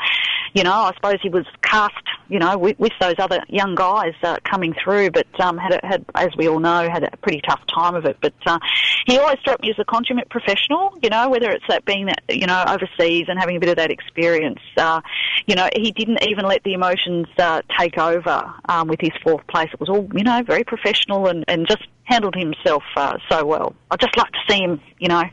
you 0.54 0.64
know, 0.64 0.72
I 0.72 0.94
suppose 0.96 1.18
he 1.22 1.30
was 1.30 1.46
cast, 1.62 1.94
you 2.30 2.40
know, 2.40 2.58
with, 2.58 2.78
with 2.80 2.92
those 3.02 3.16
other 3.18 3.40
young 3.50 3.76
guys 3.76 4.14
uh, 4.24 4.38
coming 4.50 4.74
through, 4.84 5.12
but 5.12 5.28
um, 5.40 5.58
had, 5.58 5.80
had, 5.84 6.06
as 6.16 6.30
we 6.38 6.48
all 6.48 6.60
know, 6.60 6.88
had 6.92 7.04
a 7.04 7.18
pretty 7.18 7.42
tough 7.42 7.62
time 7.74 7.96
of 7.96 8.06
it. 8.06 8.18
But 8.22 8.34
uh, 8.46 8.60
he 9.08 9.18
always 9.18 9.40
struck 9.40 9.62
me 9.62 9.72
as 9.72 9.80
a 9.80 9.86
consummate 9.86 10.30
professional, 10.30 10.98
you 11.02 11.10
know, 11.10 11.30
whether 11.30 11.50
it's 11.50 11.66
that 11.70 11.86
being 11.86 12.06
that, 12.06 12.22
you 12.30 12.46
know, 12.46 12.64
overseas 12.68 12.94
and 13.28 13.39
having 13.39 13.56
a 13.56 13.60
bit 13.60 13.69
of 13.69 13.76
that 13.78 13.91
experience. 13.91 14.60
Uh, 14.78 15.02
you 15.45 15.56
know, 15.56 15.69
he 15.76 15.91
didn't 15.91 16.23
even 16.28 16.45
let 16.45 16.63
the 16.63 16.73
emotions 16.73 17.28
uh, 17.38 17.62
take 17.78 17.97
over 17.97 18.54
um, 18.65 18.88
with 18.88 18.99
his 18.99 19.12
fourth 19.23 19.45
place. 19.47 19.69
It 19.73 19.80
was 19.80 19.89
all, 19.89 20.08
you 20.13 20.23
know, 20.23 20.41
very 20.43 20.63
professional 20.63 21.28
and, 21.28 21.43
and 21.47 21.67
just 21.67 21.84
handled 22.06 22.36
himself 22.36 22.84
uh, 22.95 23.17
so 23.30 23.45
well. 23.45 23.76
I'd 23.91 23.99
just 23.99 24.17
like 24.17 24.32
to 24.32 24.39
see 24.49 24.60
him, 24.60 24.82
you 24.99 25.08
know, 25.08 25.23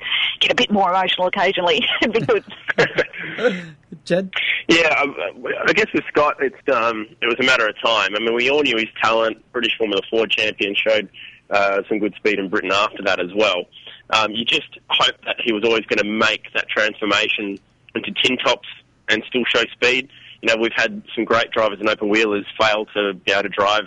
get 0.41 0.53
a 0.53 0.55
bit 0.55 0.71
more 0.71 0.89
emotional 0.91 1.27
occasionally. 1.27 1.85
It'd 2.03 2.13
be 2.13 2.21
good. 2.21 2.45
Jed? 4.05 4.33
Yeah, 4.69 4.89
I, 4.89 5.65
I 5.67 5.73
guess 5.73 5.87
with 5.93 6.05
Scott, 6.09 6.37
it's 6.41 6.69
um, 6.73 7.09
it 7.21 7.27
was 7.27 7.37
a 7.41 7.45
matter 7.45 7.67
of 7.67 7.75
time. 7.83 8.15
I 8.15 8.21
mean, 8.21 8.35
we 8.35 8.51
all 8.51 8.63
knew 8.63 8.77
his 8.77 8.89
talent. 9.03 9.45
British 9.53 9.77
Formula 9.77 10.01
4 10.11 10.27
champion 10.29 10.75
showed 10.75 11.09
uh, 11.51 11.83
some 11.89 11.99
good 11.99 12.15
speed 12.15 12.39
in 12.39 12.49
Britain 12.49 12.71
after 12.73 13.03
that 13.05 13.21
as 13.21 13.33
well. 13.35 13.65
Um, 14.11 14.33
you 14.33 14.45
just 14.45 14.79
hope 14.89 15.17
that 15.25 15.37
he 15.43 15.53
was 15.53 15.65
always 15.65 15.85
going 15.87 15.99
to 15.99 16.05
make 16.05 16.53
that 16.55 16.69
transformation 16.69 17.59
into 17.95 18.13
tin 18.23 18.37
tops 18.39 18.69
and 19.09 19.23
still 19.29 19.45
show 19.47 19.63
speed. 19.73 20.09
You 20.43 20.49
know, 20.49 20.61
we've 20.61 20.73
had 20.75 21.03
some 21.15 21.25
great 21.25 21.51
drivers 21.51 21.81
and 21.81 21.89
open 21.89 22.09
wheelers 22.09 22.47
fail 22.59 22.87
to 22.95 23.15
be 23.15 23.33
able 23.33 23.43
to 23.43 23.49
drive 23.49 23.85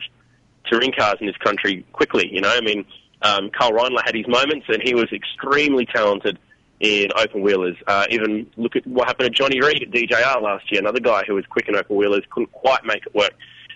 touring 0.65 0.91
cars 0.91 1.15
in 1.19 1.27
this 1.27 1.37
country 1.37 1.85
quickly. 1.93 2.29
You 2.31 2.41
know, 2.41 2.49
I 2.49 2.61
mean, 2.61 2.85
um, 3.21 3.49
Karl 3.49 3.71
Reindler 3.71 4.03
had 4.05 4.15
his 4.15 4.27
moments, 4.27 4.65
and 4.69 4.81
he 4.83 4.93
was 4.93 5.11
extremely 5.11 5.85
talented 5.85 6.37
in 6.79 7.07
open 7.17 7.41
wheelers. 7.41 7.77
Uh, 7.87 8.05
even 8.09 8.45
look 8.57 8.75
at 8.75 8.85
what 8.85 9.07
happened 9.07 9.33
to 9.33 9.41
Johnny 9.41 9.61
Reed 9.61 9.83
at 9.83 9.91
DJR 9.91 10.41
last 10.41 10.71
year, 10.71 10.81
another 10.81 10.99
guy 10.99 11.23
who 11.25 11.35
was 11.35 11.45
quick 11.45 11.67
in 11.69 11.75
open 11.75 11.95
wheelers, 11.95 12.23
couldn't 12.29 12.51
quite 12.51 12.85
make 12.85 13.05
it 13.05 13.15
work 13.15 13.33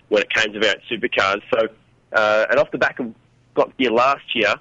when 0.08 0.22
it 0.22 0.32
came 0.32 0.52
to 0.52 0.58
about 0.58 0.76
supercars. 0.90 1.42
So, 1.52 1.68
uh, 2.12 2.46
and 2.50 2.58
off 2.58 2.70
the 2.70 2.78
back 2.78 2.98
of 3.00 3.12
got 3.54 3.72
here 3.78 3.90
last 3.90 4.34
year, 4.34 4.54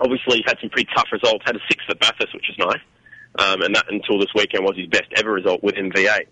obviously 0.00 0.42
had 0.46 0.58
some 0.60 0.70
pretty 0.70 0.88
tough 0.94 1.08
results. 1.12 1.44
Had 1.46 1.56
a 1.56 1.60
sixth 1.68 1.88
at 1.88 1.98
Bathurst, 2.00 2.34
which 2.34 2.50
is 2.50 2.58
nice, 2.58 2.80
um, 3.38 3.62
and 3.62 3.74
that 3.74 3.86
until 3.90 4.18
this 4.18 4.32
weekend 4.34 4.64
was 4.64 4.76
his 4.76 4.86
best 4.86 5.06
ever 5.16 5.32
result 5.32 5.62
within 5.62 5.90
V8. 5.90 6.26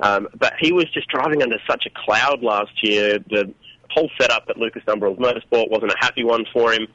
Um, 0.00 0.28
but 0.38 0.54
he 0.60 0.72
was 0.72 0.86
just 0.92 1.08
driving 1.08 1.42
under 1.42 1.58
such 1.68 1.86
a 1.86 1.90
cloud 1.90 2.42
last 2.42 2.72
year. 2.82 3.18
The 3.18 3.52
whole 3.90 4.10
setup 4.20 4.44
at 4.48 4.58
Lucas 4.58 4.82
Dumbrell 4.86 5.16
Motorsport 5.16 5.70
wasn't 5.70 5.92
a 5.92 5.96
happy 5.98 6.24
one 6.24 6.44
for 6.52 6.72
him. 6.72 6.86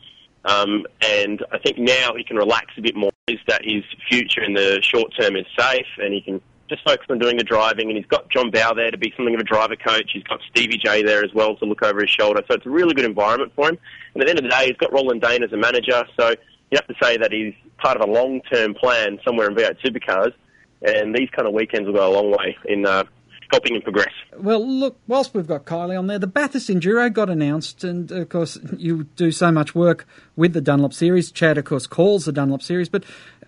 Um, 0.46 0.86
and 1.02 1.44
I 1.52 1.60
think 1.60 1.78
now 1.78 2.14
he 2.16 2.24
can 2.24 2.38
relax 2.38 2.68
a 2.78 2.82
bit 2.82 2.96
more. 2.96 3.12
Is 3.28 3.40
that 3.48 3.64
his 3.64 3.84
future 4.10 4.44
in 4.44 4.54
the 4.54 4.82
short 4.82 5.14
term 5.20 5.36
is 5.36 5.46
safe, 5.58 5.86
and 5.98 6.14
he 6.14 6.22
can 6.22 6.42
just 6.68 6.84
focus 6.84 7.06
on 7.10 7.20
doing 7.20 7.38
the 7.38 7.44
driving. 7.44 7.90
And 7.90 7.98
he's 7.98 8.08
got 8.08 8.30
John 8.30 8.50
Bowe 8.50 8.74
there 8.76 8.92
to 8.92 8.98
be 8.98 9.14
something 9.16 9.36
of 9.36 9.40
a 9.42 9.44
driver 9.44 9.76
coach. 9.76 10.12
He's 10.14 10.24
got 10.24 10.40
Stevie 10.50 10.78
J 10.78 11.04
there 11.04 11.24
as 11.24 11.34
well 11.34 11.56
to 11.58 11.66
look 11.66 11.84
over 11.84 12.02
his 12.02 12.10
shoulder. 12.10 12.42
So 12.48 12.56
it's 12.56 12.66
a 12.66 12.70
really 12.70 12.94
good 12.94 13.06
environment 13.06 13.54
for 13.56 13.70
him. 13.70 13.78
And 14.14 14.24
at 14.24 14.26
the 14.26 14.30
end 14.32 14.40
of 14.40 14.44
the 14.44 14.50
day, 14.50 14.68
he's 14.68 14.78
got 14.78 14.92
Roland 14.92 15.22
Dane 15.22 15.44
as 15.44 15.52
a 15.52 15.58
manager. 15.58 16.04
So 16.20 16.36
you 16.72 16.78
have 16.78 16.88
to 16.88 16.96
say 17.02 17.18
that 17.18 17.32
he's 17.32 17.54
part 17.78 18.00
of 18.00 18.08
a 18.08 18.12
long 18.12 18.42
term 18.52 18.74
plan 18.74 19.20
somewhere 19.26 19.50
in 19.50 19.56
V8 19.56 19.78
Supercars. 19.84 20.34
And 20.82 21.14
these 21.14 21.30
kind 21.36 21.48
of 21.48 21.54
weekends 21.54 21.86
will 21.86 21.94
go 21.94 22.12
a 22.12 22.14
long 22.14 22.32
way 22.32 22.58
in 22.66 22.88
uh, 22.88 23.04
helping 23.52 23.76
him 23.76 23.82
progress. 23.82 24.14
Well, 24.38 24.66
look, 24.68 24.98
whilst 25.08 25.34
we've 25.34 25.46
got 25.46 25.66
Kylie 25.66 25.98
on 25.98 26.08
there, 26.08 26.18
the 26.18 26.26
Bathurst 26.26 26.70
Enduro 26.70 27.12
got 27.14 27.30
announced, 27.30 27.84
and 27.84 28.12
of 28.12 28.30
course, 28.30 28.58
you 28.78 29.04
do 29.16 29.32
so 29.32 29.52
much 29.52 29.76
work 29.76 30.08
with 30.36 30.54
the 30.54 30.62
Dunlop 30.62 30.94
Series. 30.94 31.32
Chad, 31.32 31.58
of 31.58 31.66
course, 31.66 31.86
calls 31.86 32.26
the 32.26 32.32
Dunlop 32.32 32.64
Series, 32.64 32.90
but 32.90 33.04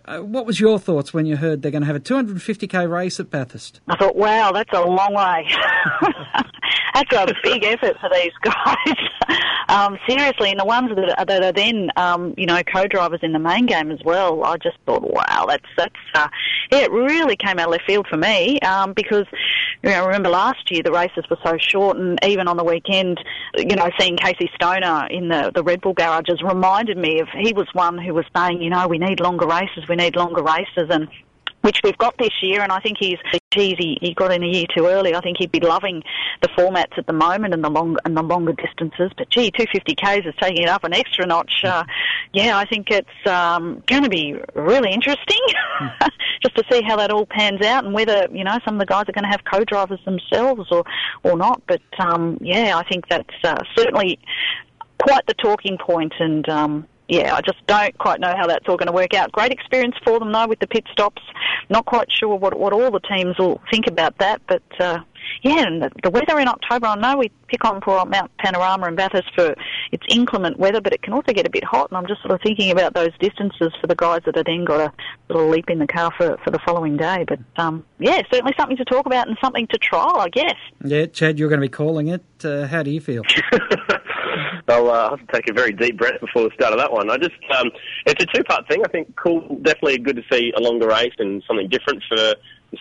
uh, 0.06 0.20
what 0.20 0.46
was 0.46 0.60
your 0.60 0.78
thoughts 0.78 1.14
when 1.14 1.26
you 1.26 1.38
heard 1.38 1.62
they're 1.62 1.72
going 1.72 1.82
to 1.82 1.88
have 1.88 1.96
a 1.96 2.02
250k 2.02 2.90
race 2.90 3.20
at 3.20 3.30
Bathurst? 3.30 3.80
I 3.88 3.98
thought, 3.98 4.16
wow, 4.16 4.52
that's 4.52 4.74
a 4.74 4.82
long 4.82 5.14
way. 5.14 5.48
that's 6.94 7.32
a 7.32 7.36
big 7.44 7.64
effort 7.64 7.98
for 8.00 8.10
these 8.10 8.32
guys. 8.42 9.38
um, 9.70 9.98
seriously, 10.08 10.52
and 10.52 10.60
the 10.60 10.66
ones 10.66 10.90
that 10.96 11.20
are, 11.20 11.26
that 11.26 11.44
are 11.44 11.52
then, 11.52 11.90
um, 11.96 12.34
you 12.38 12.46
know, 12.46 12.62
co-drivers 12.64 13.20
in 13.24 13.32
the 13.32 13.40
main 13.40 13.66
game 13.66 13.92
as 13.92 14.00
well. 14.04 14.44
I 14.44 14.58
just 14.58 14.78
thought, 14.86 15.04
wow, 15.04 15.46
that's 15.48 15.66
that's 15.78 15.96
uh, 16.16 16.28
it 16.72 16.92
really 16.92 17.36
came 17.36 17.60
out 17.60 17.70
left 17.70 17.86
field 17.86 18.08
for 18.08 18.18
me 18.18 18.60
um, 18.62 18.94
because 18.94 19.26
you 19.84 19.90
know, 19.90 20.04
I 20.04 20.06
remember 20.06 20.30
last 20.30 20.72
year 20.72 20.84
the 20.84 20.92
races 20.92 21.24
were 21.30 21.40
so 21.44 21.58
short, 21.60 21.98
and 21.98 22.20
even 22.26 22.48
on 22.48 22.58
the 22.58 22.64
weekend, 22.64 23.24
you 23.58 23.76
know, 23.76 23.90
seeing 24.00 24.18
Casey 24.18 24.50
Stoner 24.56 25.08
in 25.08 25.30
the 25.30 25.52
the 25.54 25.64
Red 25.64 25.82
Bull 25.82 25.94
garages 25.94 26.42
reminded 26.42 26.98
me 26.98 27.20
of 27.20 27.28
he 27.30 27.54
was 27.54 27.68
one 27.74 27.98
who 27.98 28.14
was 28.14 28.26
saying, 28.36 28.62
you 28.62 28.70
know, 28.70 28.88
we 28.88 28.98
need 28.98 29.20
longer 29.20 29.48
races, 29.48 29.88
we 29.88 29.96
need 29.96 30.16
longer 30.16 30.44
races, 30.44 30.90
and 30.90 31.08
which 31.64 31.80
we've 31.84 31.98
got 31.98 32.18
this 32.18 32.34
year, 32.42 32.62
and 32.62 32.72
I 32.72 32.80
think 32.80 32.98
he's 33.00 33.18
geez, 33.54 33.76
he, 33.78 33.98
he 34.02 34.14
got 34.14 34.34
in 34.34 34.44
a 34.44 34.48
year 34.48 34.66
too 34.76 34.86
early. 34.86 35.16
I 35.16 35.22
think 35.22 35.38
he'd 35.38 35.52
be 35.52 35.60
loving 35.60 36.04
the 36.42 36.50
formats 36.50 36.98
at 36.98 37.08
the 37.08 37.14
moment 37.14 37.54
and 37.54 37.64
the 37.64 37.70
long 37.70 37.98
and 38.04 38.18
the 38.18 38.22
longer 38.22 38.54
distances. 38.54 39.12
But 39.18 39.30
gee, 39.30 39.50
250 39.52 39.96
k's 39.96 40.26
is 40.26 40.34
taking 40.42 40.64
it 40.64 40.70
up 40.70 40.84
an 40.84 40.94
extra 40.94 41.26
notch. 41.26 41.64
Uh, 41.64 41.84
yeah, 42.34 42.58
I 42.58 42.66
think 42.66 42.90
it's 42.92 43.28
um, 43.28 43.82
going 43.88 44.04
to 44.04 44.10
be 44.10 44.36
really 44.56 44.92
interesting 44.92 45.40
just 46.44 46.56
to 46.56 46.64
see 46.70 46.82
how 46.82 46.98
that 46.98 47.12
all 47.12 47.26
pans 47.26 47.62
out 47.62 47.86
and 47.86 47.94
whether 47.94 48.28
you 48.32 48.44
know 48.44 48.60
some 48.66 48.76
of 48.76 48.80
the 48.80 48.86
guys 48.86 49.06
are 49.08 49.14
going 49.14 49.24
to 49.24 49.30
have 49.30 49.44
co-drivers 49.46 50.00
themselves 50.04 50.68
or 50.70 50.84
or 51.24 51.38
not. 51.38 51.62
But 51.68 51.82
um, 52.00 52.38
yeah, 52.42 52.78
I 52.78 52.84
think 52.88 53.08
that's 53.08 53.36
uh, 53.44 53.64
certainly 53.76 54.20
quite 55.02 55.26
the 55.28 55.34
talking 55.36 55.78
point 55.78 56.14
and. 56.20 56.48
Um, 56.50 56.88
yeah, 57.08 57.36
I 57.36 57.42
just 57.42 57.66
don't 57.68 57.98
quite 57.98 58.20
know 58.20 58.34
how 58.36 58.48
that's 58.48 58.68
all 58.68 58.78
going 58.78 58.88
to 58.88 58.94
work 58.94 59.14
out. 59.14 59.32
Great 59.32 59.52
experience 59.52 59.96
for 60.04 60.20
them 60.20 60.32
though 60.32 60.48
with 60.48 60.60
the 60.60 60.68
pit 60.68 60.86
stops. 60.92 61.22
Not 61.70 61.86
quite 61.86 62.12
sure 62.12 62.36
what 62.36 62.58
what 62.58 62.74
all 62.74 62.92
the 62.92 63.00
teams 63.00 63.38
will 63.38 63.62
think 63.70 63.88
about 63.88 64.18
that, 64.20 64.42
but 64.48 64.64
uh, 64.80 65.00
yeah, 65.42 65.66
and 65.66 65.82
the, 65.82 65.92
the 66.04 66.10
weather 66.10 66.40
in 66.40 66.48
October. 66.48 66.88
I 66.88 66.96
know 66.96 67.18
we 67.18 67.32
pick 67.48 67.66
on 67.66 67.82
poor 67.82 68.06
Mount 68.06 68.32
Panorama 68.38 68.88
and 68.88 68.98
Bathurst 68.98 69.34
for 69.36 69.56
its 69.92 70.04
inclement 70.10 70.58
weather, 70.58 70.82
but 70.82 70.94
it 70.94 71.02
can 71.02 71.14
also 71.14 71.34
get 71.34 71.46
a 71.46 71.50
bit 71.50 71.64
hot. 71.64 71.90
And 71.92 71.98
I'm 71.98 72.08
just 72.08 72.22
sort 72.22 72.34
of 72.34 72.42
thinking 72.42 72.72
about 72.72 72.94
those 72.94 73.12
distances 73.20 73.74
for 73.80 73.88
the 73.88 73.96
guys 73.96 74.22
that 74.26 74.36
have 74.36 74.46
then 74.46 74.66
got 74.66 74.78
to 74.78 74.94
sort 75.32 75.46
of 75.46 75.50
leap 75.52 75.70
in 75.70 75.80
the 75.80 75.88
car 75.88 76.12
for 76.18 76.38
for 76.44 76.52
the 76.52 76.60
following 76.66 76.98
day. 76.98 77.26
But 77.28 77.40
um, 77.58 77.86
yeah, 78.00 78.22
certainly 78.32 78.54
something 78.58 78.78
to 78.78 78.86
talk 78.86 79.06
about 79.06 79.28
and 79.28 79.38
something 79.42 79.68
to 79.68 79.78
trial, 79.78 80.18
I 80.18 80.30
guess. 80.30 80.56
Yeah, 80.84 81.06
Chad, 81.08 81.40
you're 81.40 81.50
going 81.50 81.62
to 81.62 81.66
be 81.66 81.72
calling 81.72 82.08
it. 82.08 82.24
Uh, 82.44 82.68
how 82.68 82.84
do 82.84 82.92
you 82.92 83.02
feel? 83.02 83.24
I'll 84.68 84.90
uh, 84.90 85.10
have 85.12 85.20
to 85.20 85.34
take 85.34 85.50
a 85.50 85.54
very 85.54 85.74
deep 85.74 85.98
breath 85.98 86.20
before 86.20 86.44
the 86.44 86.52
start 86.56 86.74
of 86.74 86.80
that 86.80 86.92
one. 86.92 87.10
I 87.10 87.18
just, 87.18 87.36
um, 87.58 87.70
it's 88.06 88.24
a 88.24 88.28
two-part 88.28 88.68
thing. 88.68 88.84
I 88.86 88.90
think 88.90 89.16
cool, 89.16 89.42
definitely 89.62 90.00
good 90.00 90.16
to 90.18 90.24
see 90.32 90.52
a 90.56 90.62
longer 90.62 90.88
race 90.88 91.14
and 91.20 91.44
something 91.48 91.70
different 91.70 92.04
for 92.08 92.18
the 92.18 92.38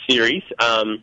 series. 0.09 0.43
Um, 0.59 1.03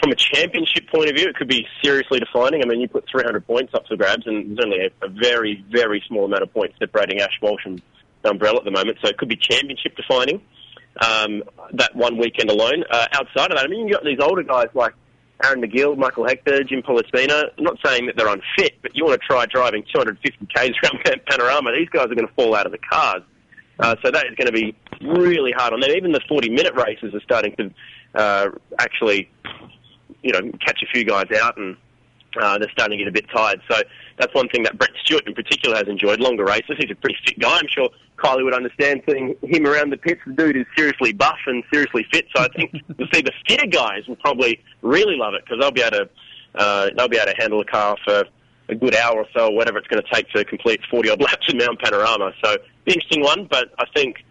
from 0.00 0.12
a 0.12 0.14
championship 0.14 0.88
point 0.92 1.08
of 1.08 1.16
view, 1.16 1.26
it 1.28 1.36
could 1.36 1.48
be 1.48 1.66
seriously 1.82 2.20
defining. 2.20 2.62
I 2.62 2.66
mean, 2.66 2.80
you 2.80 2.88
put 2.88 3.04
300 3.10 3.46
points 3.46 3.72
up 3.74 3.86
for 3.86 3.96
grabs, 3.96 4.26
and 4.26 4.56
there's 4.56 4.64
only 4.64 4.78
a, 4.86 5.06
a 5.06 5.08
very, 5.08 5.64
very 5.70 6.02
small 6.06 6.26
amount 6.26 6.42
of 6.42 6.52
points 6.52 6.74
separating 6.78 7.20
Ash 7.20 7.38
Walsh 7.40 7.62
and 7.64 7.80
umbrella 8.24 8.58
at 8.58 8.64
the 8.64 8.70
moment. 8.70 8.98
So 9.02 9.08
it 9.08 9.16
could 9.16 9.28
be 9.28 9.36
championship 9.36 9.96
defining. 9.96 10.42
Um, 10.98 11.42
that 11.74 11.94
one 11.94 12.16
weekend 12.16 12.50
alone. 12.50 12.82
Uh, 12.90 13.06
outside 13.12 13.50
of 13.50 13.58
that, 13.58 13.64
I 13.64 13.68
mean, 13.68 13.86
you've 13.86 13.96
got 13.96 14.04
these 14.04 14.18
older 14.20 14.42
guys 14.42 14.68
like 14.72 14.94
Aaron 15.44 15.60
McGill, 15.60 15.96
Michael 15.96 16.26
Hector, 16.26 16.64
Jim 16.64 16.82
Pollicino. 16.82 17.50
I'm 17.58 17.64
not 17.64 17.78
saying 17.84 18.06
that 18.06 18.16
they're 18.16 18.28
unfit, 18.28 18.78
but 18.82 18.96
you 18.96 19.04
want 19.04 19.20
to 19.20 19.26
try 19.26 19.46
driving 19.46 19.84
250 19.92 20.46
k's 20.54 20.74
around 20.82 21.20
Panorama. 21.26 21.72
These 21.72 21.90
guys 21.90 22.06
are 22.06 22.14
going 22.14 22.26
to 22.26 22.34
fall 22.34 22.54
out 22.54 22.66
of 22.66 22.72
the 22.72 22.78
cars. 22.78 23.22
Uh, 23.78 23.94
so 24.02 24.10
that 24.10 24.26
is 24.26 24.34
going 24.36 24.46
to 24.46 24.52
be 24.52 24.74
really 25.02 25.52
hard 25.52 25.74
on 25.74 25.80
them. 25.80 25.90
Even 25.90 26.12
the 26.12 26.20
40 26.28 26.48
minute 26.50 26.74
races 26.74 27.14
are 27.14 27.20
starting 27.20 27.54
to 27.56 27.70
uh, 28.14 28.48
actually, 28.78 29.28
you 30.22 30.32
know, 30.32 30.40
catch 30.64 30.82
a 30.82 30.86
few 30.92 31.04
guys 31.04 31.26
out 31.38 31.58
and 31.58 31.76
uh, 32.40 32.58
they're 32.58 32.70
starting 32.70 32.98
to 32.98 33.04
get 33.04 33.08
a 33.08 33.12
bit 33.12 33.26
tired. 33.34 33.60
So 33.70 33.82
that's 34.18 34.34
one 34.34 34.48
thing 34.48 34.62
that 34.64 34.78
Brett 34.78 34.90
Stewart 35.04 35.26
in 35.26 35.34
particular 35.34 35.76
has 35.76 35.88
enjoyed, 35.88 36.20
longer 36.20 36.44
races. 36.44 36.76
He's 36.78 36.90
a 36.90 36.94
pretty 36.94 37.16
fit 37.24 37.38
guy. 37.38 37.58
I'm 37.58 37.68
sure 37.68 37.90
Kylie 38.16 38.44
would 38.44 38.54
understand 38.54 39.02
seeing 39.08 39.36
him 39.42 39.66
around 39.66 39.90
the 39.90 39.96
pits. 39.96 40.20
The 40.26 40.32
dude 40.32 40.56
is 40.56 40.66
seriously 40.76 41.12
buff 41.12 41.38
and 41.46 41.62
seriously 41.72 42.06
fit. 42.12 42.26
So 42.34 42.42
I 42.42 42.48
think 42.48 42.72
you'll 42.98 43.08
see 43.12 43.22
the 43.22 43.32
fitter 43.48 43.66
guys 43.66 44.06
will 44.08 44.16
probably 44.16 44.62
really 44.82 45.16
love 45.16 45.34
it 45.34 45.44
because 45.44 45.60
they'll 45.60 45.70
be 45.70 45.82
able 45.82 45.98
to, 45.98 46.08
uh, 46.54 46.90
they'll 46.96 47.08
be 47.08 47.18
able 47.18 47.32
to 47.32 47.36
handle 47.38 47.60
a 47.60 47.64
car 47.64 47.96
for 48.04 48.24
a 48.68 48.74
good 48.74 48.94
hour 48.94 49.18
or 49.18 49.26
so, 49.34 49.48
or 49.48 49.54
whatever 49.54 49.78
it's 49.78 49.86
going 49.88 50.02
to 50.02 50.12
take 50.12 50.28
to 50.30 50.44
complete 50.44 50.80
40 50.90 51.10
odd 51.10 51.20
laps 51.22 51.46
in 51.48 51.58
Mount 51.58 51.80
Panorama. 51.80 52.32
So, 52.42 52.56
interesting 52.86 53.22
one, 53.22 53.46
but 53.50 53.68
I 53.78 53.84
think, 53.94 54.24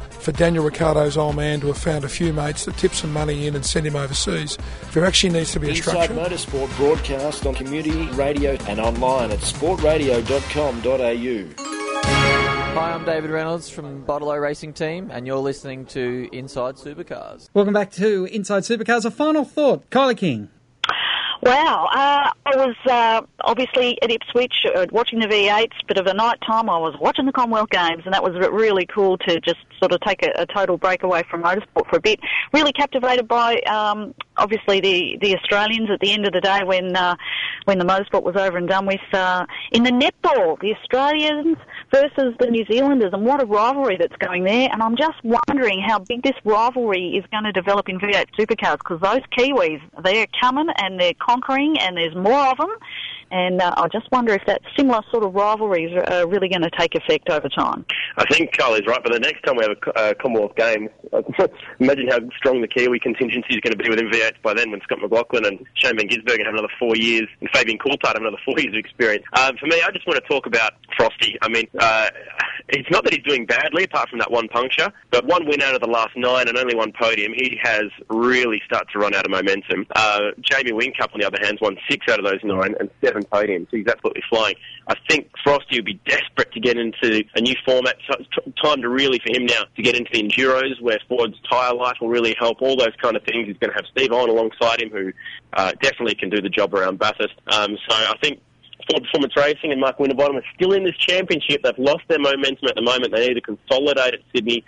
For 0.21 0.31
Daniel 0.31 0.63
Ricciardo's 0.63 1.17
old 1.17 1.35
man 1.35 1.59
to 1.61 1.67
have 1.67 1.79
found 1.79 2.03
a 2.03 2.07
few 2.07 2.31
mates 2.31 2.65
to 2.65 2.71
tip 2.73 2.93
some 2.93 3.11
money 3.11 3.47
in 3.47 3.55
and 3.55 3.65
send 3.65 3.87
him 3.87 3.95
overseas, 3.95 4.55
there 4.93 5.03
actually 5.03 5.31
needs 5.31 5.51
to 5.53 5.59
be 5.59 5.69
a 5.69 5.71
Inside 5.71 6.03
structure. 6.03 6.13
Motorsport 6.13 6.77
broadcast 6.77 7.47
on 7.47 7.55
community 7.55 8.05
radio 8.11 8.51
and 8.67 8.79
online 8.79 9.31
at 9.31 9.39
sportradio.com.au. 9.39 11.63
Hi, 12.03 12.91
I'm 12.93 13.03
David 13.03 13.31
Reynolds 13.31 13.71
from 13.71 14.05
Bottle 14.05 14.31
Racing 14.37 14.73
Team, 14.73 15.09
and 15.11 15.25
you're 15.25 15.37
listening 15.37 15.87
to 15.87 16.29
Inside 16.31 16.75
Supercars. 16.75 17.49
Welcome 17.55 17.73
back 17.73 17.89
to 17.93 18.25
Inside 18.25 18.61
Supercars. 18.61 19.05
A 19.05 19.11
final 19.11 19.43
thought, 19.43 19.89
Kylie 19.89 20.17
King. 20.17 20.49
Wow, 21.43 21.87
uh, 21.91 22.29
I 22.45 22.55
was 22.55 22.75
uh, 22.87 23.21
obviously 23.39 23.99
at 24.03 24.11
Ipswich 24.11 24.53
uh, 24.75 24.85
watching 24.91 25.19
the 25.19 25.25
V8s, 25.25 25.73
but 25.87 25.97
of 25.97 26.05
a 26.05 26.13
night 26.13 26.37
time 26.45 26.69
I 26.69 26.77
was 26.77 26.95
watching 27.01 27.25
the 27.25 27.31
Commonwealth 27.31 27.71
Games, 27.71 28.03
and 28.05 28.13
that 28.13 28.21
was 28.21 28.33
really 28.51 28.85
cool 28.85 29.17
to 29.17 29.39
just 29.39 29.57
sort 29.79 29.91
of 29.91 30.01
take 30.01 30.23
a, 30.23 30.31
a 30.35 30.45
total 30.45 30.77
break 30.77 31.01
away 31.01 31.23
from 31.31 31.41
motorsport 31.41 31.89
for 31.89 31.97
a 31.97 31.99
bit. 31.99 32.19
Really 32.53 32.71
captivated 32.71 33.27
by 33.27 33.55
um, 33.61 34.13
obviously 34.37 34.81
the, 34.81 35.17
the 35.19 35.35
Australians 35.35 35.89
at 35.89 35.99
the 35.99 36.11
end 36.11 36.27
of 36.27 36.33
the 36.33 36.41
day 36.41 36.63
when 36.63 36.95
uh, 36.95 37.15
when 37.65 37.79
the 37.79 37.85
motorsport 37.85 38.21
was 38.21 38.35
over 38.35 38.57
and 38.59 38.67
done 38.67 38.85
with. 38.85 39.01
Uh, 39.11 39.47
in 39.71 39.81
the 39.81 39.89
netball, 39.89 40.59
the 40.59 40.75
Australians 40.75 41.57
versus 41.91 42.33
the 42.39 42.47
New 42.47 42.65
Zealanders, 42.65 43.11
and 43.13 43.25
what 43.25 43.41
a 43.41 43.45
rivalry 43.45 43.97
that's 43.97 44.15
going 44.17 44.43
there. 44.43 44.69
And 44.71 44.81
I'm 44.81 44.95
just 44.95 45.21
wondering 45.23 45.81
how 45.85 45.99
big 45.99 46.23
this 46.23 46.35
rivalry 46.45 47.17
is 47.17 47.25
going 47.31 47.43
to 47.43 47.51
develop 47.51 47.89
in 47.89 47.99
V8 47.99 48.27
supercars 48.39 48.77
because 48.77 48.99
those 49.01 49.21
Kiwis, 49.37 49.81
they're 50.03 50.27
coming 50.39 50.67
and 50.77 50.99
they're 50.99 51.13
conquering, 51.19 51.77
and 51.79 51.97
there's 51.97 52.15
more 52.15 52.47
of 52.47 52.57
them. 52.57 52.71
And 53.31 53.61
uh, 53.61 53.73
I 53.77 53.87
just 53.87 54.11
wonder 54.11 54.33
if 54.33 54.45
that 54.45 54.61
similar 54.77 55.01
sort 55.09 55.23
of 55.23 55.33
rivalries 55.33 55.91
are 56.09 56.27
really 56.27 56.49
going 56.49 56.61
to 56.61 56.69
take 56.77 56.95
effect 56.95 57.29
over 57.29 57.47
time. 57.47 57.85
I 58.17 58.25
think 58.25 58.51
Kylie's 58.51 58.85
right, 58.85 59.01
but 59.01 59.13
the 59.13 59.19
next 59.19 59.43
time 59.43 59.55
we 59.55 59.63
have 59.63 59.77
a 59.87 59.99
uh, 59.99 60.13
Commonwealth 60.21 60.55
game, 60.55 60.89
imagine 61.79 62.09
how 62.09 62.19
strong 62.37 62.61
the 62.61 62.67
Kiwi 62.67 62.99
contingency 62.99 63.55
is 63.55 63.61
going 63.61 63.71
to 63.71 63.77
be 63.77 63.89
within 63.89 64.09
V8 64.09 64.41
by 64.43 64.53
then 64.53 64.71
when 64.71 64.81
Scott 64.81 64.99
McLaughlin 65.01 65.45
and 65.45 65.65
Shane 65.75 65.97
Van 65.97 66.09
Gisbergen 66.09 66.45
have 66.45 66.53
another 66.53 66.71
four 66.77 66.95
years 66.97 67.27
and 67.39 67.49
Fabian 67.53 67.77
Coulthard 67.77 68.13
have 68.13 68.21
another 68.21 68.41
four 68.43 68.59
years 68.59 68.73
of 68.73 68.79
experience. 68.79 69.23
Um, 69.33 69.55
for 69.57 69.67
me, 69.67 69.81
I 69.81 69.91
just 69.91 70.05
want 70.05 70.21
to 70.21 70.27
talk 70.27 70.45
about 70.45 70.73
Frosty. 70.97 71.37
I 71.41 71.47
mean, 71.47 71.67
uh, 71.79 72.09
it's 72.69 72.89
not 72.91 73.03
that 73.05 73.13
he's 73.13 73.23
doing 73.23 73.45
badly 73.45 73.85
apart 73.85 74.09
from 74.09 74.19
that 74.19 74.31
one 74.31 74.47
puncture, 74.47 74.91
but 75.09 75.25
one 75.25 75.47
win 75.47 75.61
out 75.61 75.75
of 75.75 75.81
the 75.81 75.87
last 75.87 76.11
nine 76.15 76.47
and 76.47 76.57
only 76.57 76.75
one 76.75 76.91
podium, 76.99 77.33
he 77.33 77.59
has 77.61 77.85
really 78.09 78.61
started 78.65 78.87
to 78.93 78.99
run 78.99 79.13
out 79.13 79.25
of 79.25 79.31
momentum. 79.31 79.85
Uh, 79.95 80.31
Jamie 80.41 80.71
Whincup, 80.71 81.13
on 81.13 81.19
the 81.19 81.27
other 81.27 81.37
hand, 81.41 81.57
has 81.59 81.61
won 81.61 81.77
six 81.89 82.05
out 82.09 82.19
of 82.19 82.25
those 82.25 82.39
nine 82.43 82.75
and 82.79 82.89
seven 83.03 83.20
podiums. 83.23 83.67
He's 83.71 83.87
absolutely 83.87 84.23
flying. 84.29 84.55
I 84.87 84.95
think 85.09 85.29
Frosty 85.43 85.77
would 85.77 85.85
be 85.85 85.99
desperate 86.05 86.51
to 86.53 86.59
get 86.59 86.77
into 86.77 87.23
a 87.35 87.41
new 87.41 87.55
format. 87.65 87.97
T- 87.99 88.53
time 88.63 88.81
to 88.81 88.89
really 88.89 89.19
for 89.19 89.35
him 89.35 89.45
now 89.45 89.63
to 89.75 89.81
get 89.81 89.95
into 89.95 90.09
the 90.13 90.23
enduros 90.23 90.81
where 90.81 90.99
Ford's 91.07 91.37
tyre 91.49 91.73
life 91.73 91.97
will 92.01 92.09
really 92.09 92.35
help. 92.39 92.61
All 92.61 92.75
those 92.75 92.95
kind 93.01 93.15
of 93.15 93.23
things. 93.23 93.47
He's 93.47 93.57
going 93.57 93.71
to 93.71 93.75
have 93.75 93.85
Steve 93.91 94.11
Owen 94.11 94.29
alongside 94.29 94.81
him, 94.81 94.89
who 94.89 95.11
uh, 95.53 95.71
definitely 95.81 96.15
can 96.15 96.29
do 96.29 96.41
the 96.41 96.49
job 96.49 96.73
around 96.73 96.99
Bathurst. 96.99 97.35
Um, 97.47 97.77
so 97.87 97.95
I 97.95 98.15
think 98.21 98.39
Ford 98.89 99.03
Performance 99.03 99.33
Racing 99.37 99.71
and 99.71 99.79
Mark 99.79 99.99
Winterbottom 99.99 100.37
are 100.37 100.43
still 100.55 100.73
in 100.73 100.83
this 100.83 100.97
championship. 100.97 101.63
They've 101.63 101.77
lost 101.77 102.03
their 102.07 102.19
momentum 102.19 102.67
at 102.67 102.75
the 102.75 102.81
moment. 102.81 103.13
They 103.13 103.27
need 103.27 103.35
to 103.35 103.41
consolidate 103.41 104.15
at 104.15 104.19
Sydney 104.33 104.63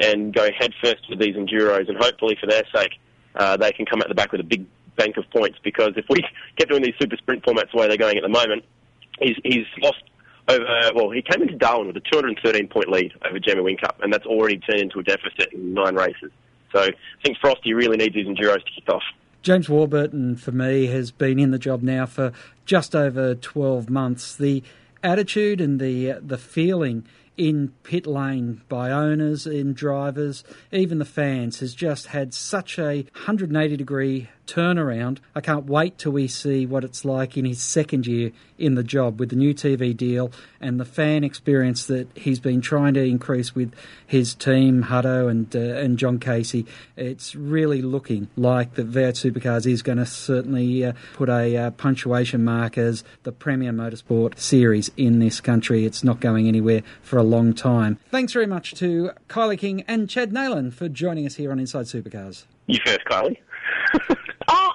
and 0.00 0.32
go 0.32 0.48
headfirst 0.58 1.08
with 1.10 1.18
these 1.18 1.34
enduros, 1.34 1.88
and 1.88 1.98
hopefully 1.98 2.36
for 2.40 2.46
their 2.46 2.62
sake, 2.74 2.92
uh, 3.34 3.56
they 3.56 3.72
can 3.72 3.84
come 3.84 4.00
out 4.00 4.08
the 4.08 4.14
back 4.14 4.32
with 4.32 4.40
a 4.40 4.44
big 4.44 4.64
bank 4.98 5.16
of 5.16 5.24
points. 5.30 5.58
Because 5.64 5.92
if 5.96 6.04
we 6.10 6.18
get 6.56 6.68
doing 6.68 6.82
these 6.82 6.94
super 7.00 7.16
sprint 7.16 7.42
formats 7.44 7.72
the 7.72 7.78
way 7.78 7.88
they're 7.88 7.96
going 7.96 8.18
at 8.18 8.22
the 8.22 8.28
moment, 8.28 8.64
he's, 9.20 9.36
he's 9.44 9.66
lost 9.82 10.02
over. 10.48 10.64
Well, 10.94 11.10
he 11.10 11.22
came 11.22 11.40
into 11.40 11.56
Darwin 11.56 11.86
with 11.86 11.96
a 11.96 12.00
213 12.00 12.68
point 12.68 12.90
lead 12.90 13.12
over 13.24 13.38
Jamie 13.38 13.62
Whincup, 13.62 14.02
and 14.02 14.12
that's 14.12 14.26
already 14.26 14.58
turned 14.58 14.80
into 14.80 14.98
a 14.98 15.02
deficit 15.02 15.52
in 15.54 15.72
nine 15.72 15.94
races. 15.94 16.30
So 16.72 16.82
I 16.82 16.92
think 17.24 17.38
Frosty 17.38 17.72
really 17.72 17.96
needs 17.96 18.14
his 18.14 18.26
enduros 18.26 18.64
to 18.64 18.70
kick 18.74 18.88
off. 18.90 19.02
James 19.42 19.68
Warburton, 19.68 20.36
for 20.36 20.52
me, 20.52 20.88
has 20.88 21.10
been 21.10 21.38
in 21.38 21.52
the 21.52 21.58
job 21.58 21.82
now 21.82 22.04
for 22.04 22.32
just 22.66 22.94
over 22.94 23.34
12 23.34 23.88
months. 23.88 24.36
The 24.36 24.62
attitude 25.02 25.60
and 25.60 25.80
the 25.80 26.12
uh, 26.12 26.20
the 26.20 26.38
feeling 26.38 27.06
in 27.38 27.72
pit 27.84 28.06
lane 28.06 28.60
by 28.68 28.90
owners, 28.90 29.46
in 29.46 29.72
drivers, 29.72 30.42
even 30.72 30.98
the 30.98 31.04
fans, 31.04 31.60
has 31.60 31.72
just 31.72 32.08
had 32.08 32.34
such 32.34 32.78
a 32.78 33.06
180 33.14 33.76
degree 33.76 34.28
turnaround. 34.48 35.18
I 35.34 35.40
can't 35.40 35.66
wait 35.66 35.98
till 35.98 36.12
we 36.12 36.26
see 36.26 36.66
what 36.66 36.82
it's 36.82 37.04
like 37.04 37.36
in 37.36 37.44
his 37.44 37.62
second 37.62 38.06
year 38.06 38.32
in 38.58 38.74
the 38.74 38.82
job 38.82 39.20
with 39.20 39.28
the 39.28 39.36
new 39.36 39.54
TV 39.54 39.96
deal 39.96 40.32
and 40.60 40.80
the 40.80 40.84
fan 40.84 41.22
experience 41.22 41.86
that 41.86 42.08
he's 42.16 42.40
been 42.40 42.60
trying 42.60 42.94
to 42.94 43.04
increase 43.04 43.54
with 43.54 43.72
his 44.06 44.34
team, 44.34 44.84
Hutto 44.84 45.30
and 45.30 45.54
uh, 45.54 45.58
and 45.58 45.98
John 45.98 46.18
Casey. 46.18 46.66
It's 46.96 47.36
really 47.36 47.82
looking 47.82 48.28
like 48.36 48.74
the 48.74 48.82
V8 48.82 49.32
Supercars 49.32 49.70
is 49.70 49.82
going 49.82 49.98
to 49.98 50.06
certainly 50.06 50.84
uh, 50.84 50.94
put 51.12 51.28
a 51.28 51.56
uh, 51.56 51.70
punctuation 51.72 52.42
mark 52.42 52.76
as 52.78 53.04
the 53.22 53.32
premier 53.32 53.72
motorsport 53.72 54.38
series 54.38 54.90
in 54.96 55.20
this 55.20 55.40
country. 55.40 55.84
It's 55.84 56.02
not 56.02 56.20
going 56.20 56.48
anywhere 56.48 56.82
for 57.02 57.18
a 57.18 57.22
long 57.28 57.52
time. 57.54 57.98
Thanks 58.10 58.32
very 58.32 58.46
much 58.46 58.74
to 58.76 59.12
Kylie 59.28 59.58
King 59.58 59.84
and 59.86 60.08
Chad 60.08 60.32
Neylon 60.32 60.72
for 60.72 60.88
joining 60.88 61.26
us 61.26 61.36
here 61.36 61.52
on 61.52 61.58
Inside 61.58 61.86
Supercars. 61.86 62.44
You 62.66 62.78
first, 62.84 63.04
Kylie. 63.04 63.38
oh. 64.48 64.72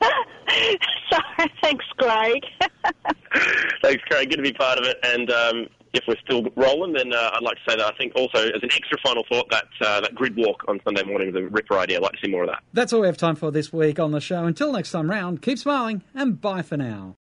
Sorry, 1.10 1.52
thanks, 1.62 1.84
Craig. 1.98 2.42
Thanks, 3.82 4.02
Craig. 4.04 4.30
Good 4.30 4.36
to 4.36 4.42
be 4.42 4.52
part 4.52 4.78
of 4.78 4.86
it. 4.86 4.98
And 5.02 5.30
um, 5.30 5.66
if 5.92 6.04
we're 6.08 6.16
still 6.24 6.44
rolling, 6.56 6.92
then 6.94 7.12
uh, 7.12 7.30
I'd 7.34 7.42
like 7.42 7.56
to 7.56 7.70
say 7.70 7.76
that 7.76 7.92
I 7.92 7.96
think 7.96 8.12
also 8.16 8.38
as 8.38 8.62
an 8.62 8.70
extra 8.72 8.98
final 9.04 9.24
thought 9.30 9.50
that 9.50 9.66
uh, 9.80 10.00
that 10.00 10.14
grid 10.14 10.36
walk 10.36 10.64
on 10.68 10.80
Sunday 10.84 11.02
morning 11.04 11.32
was 11.32 11.42
a 11.42 11.46
ripper 11.46 11.78
idea. 11.78 11.98
I'd 11.98 12.02
like 12.02 12.12
to 12.12 12.18
see 12.24 12.30
more 12.30 12.44
of 12.44 12.50
that. 12.50 12.62
That's 12.72 12.92
all 12.92 13.00
we 13.00 13.06
have 13.06 13.16
time 13.16 13.36
for 13.36 13.50
this 13.50 13.72
week 13.72 13.98
on 13.98 14.12
the 14.12 14.20
show. 14.20 14.44
Until 14.44 14.72
next 14.72 14.90
time 14.92 15.10
round, 15.10 15.42
keep 15.42 15.58
smiling 15.58 16.02
and 16.14 16.40
bye 16.40 16.62
for 16.62 16.76
now. 16.76 17.16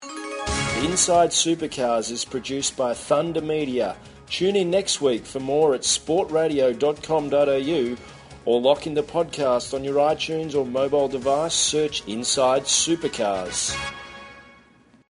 Inside 0.82 1.30
Supercars 1.30 2.10
is 2.10 2.24
produced 2.24 2.76
by 2.76 2.94
Thunder 2.94 3.40
Media. 3.40 3.94
Tune 4.28 4.56
in 4.56 4.70
next 4.70 5.00
week 5.00 5.24
for 5.24 5.38
more 5.40 5.74
at 5.74 5.80
sportradio.com.au 5.82 7.96
or 8.44 8.60
lock 8.60 8.86
in 8.86 8.94
the 8.94 9.02
podcast 9.02 9.72
on 9.72 9.84
your 9.84 9.96
iTunes 9.96 10.54
or 10.54 10.66
mobile 10.66 11.08
device. 11.08 11.54
Search 11.54 12.06
Inside 12.06 12.64
Supercars. 12.64 13.74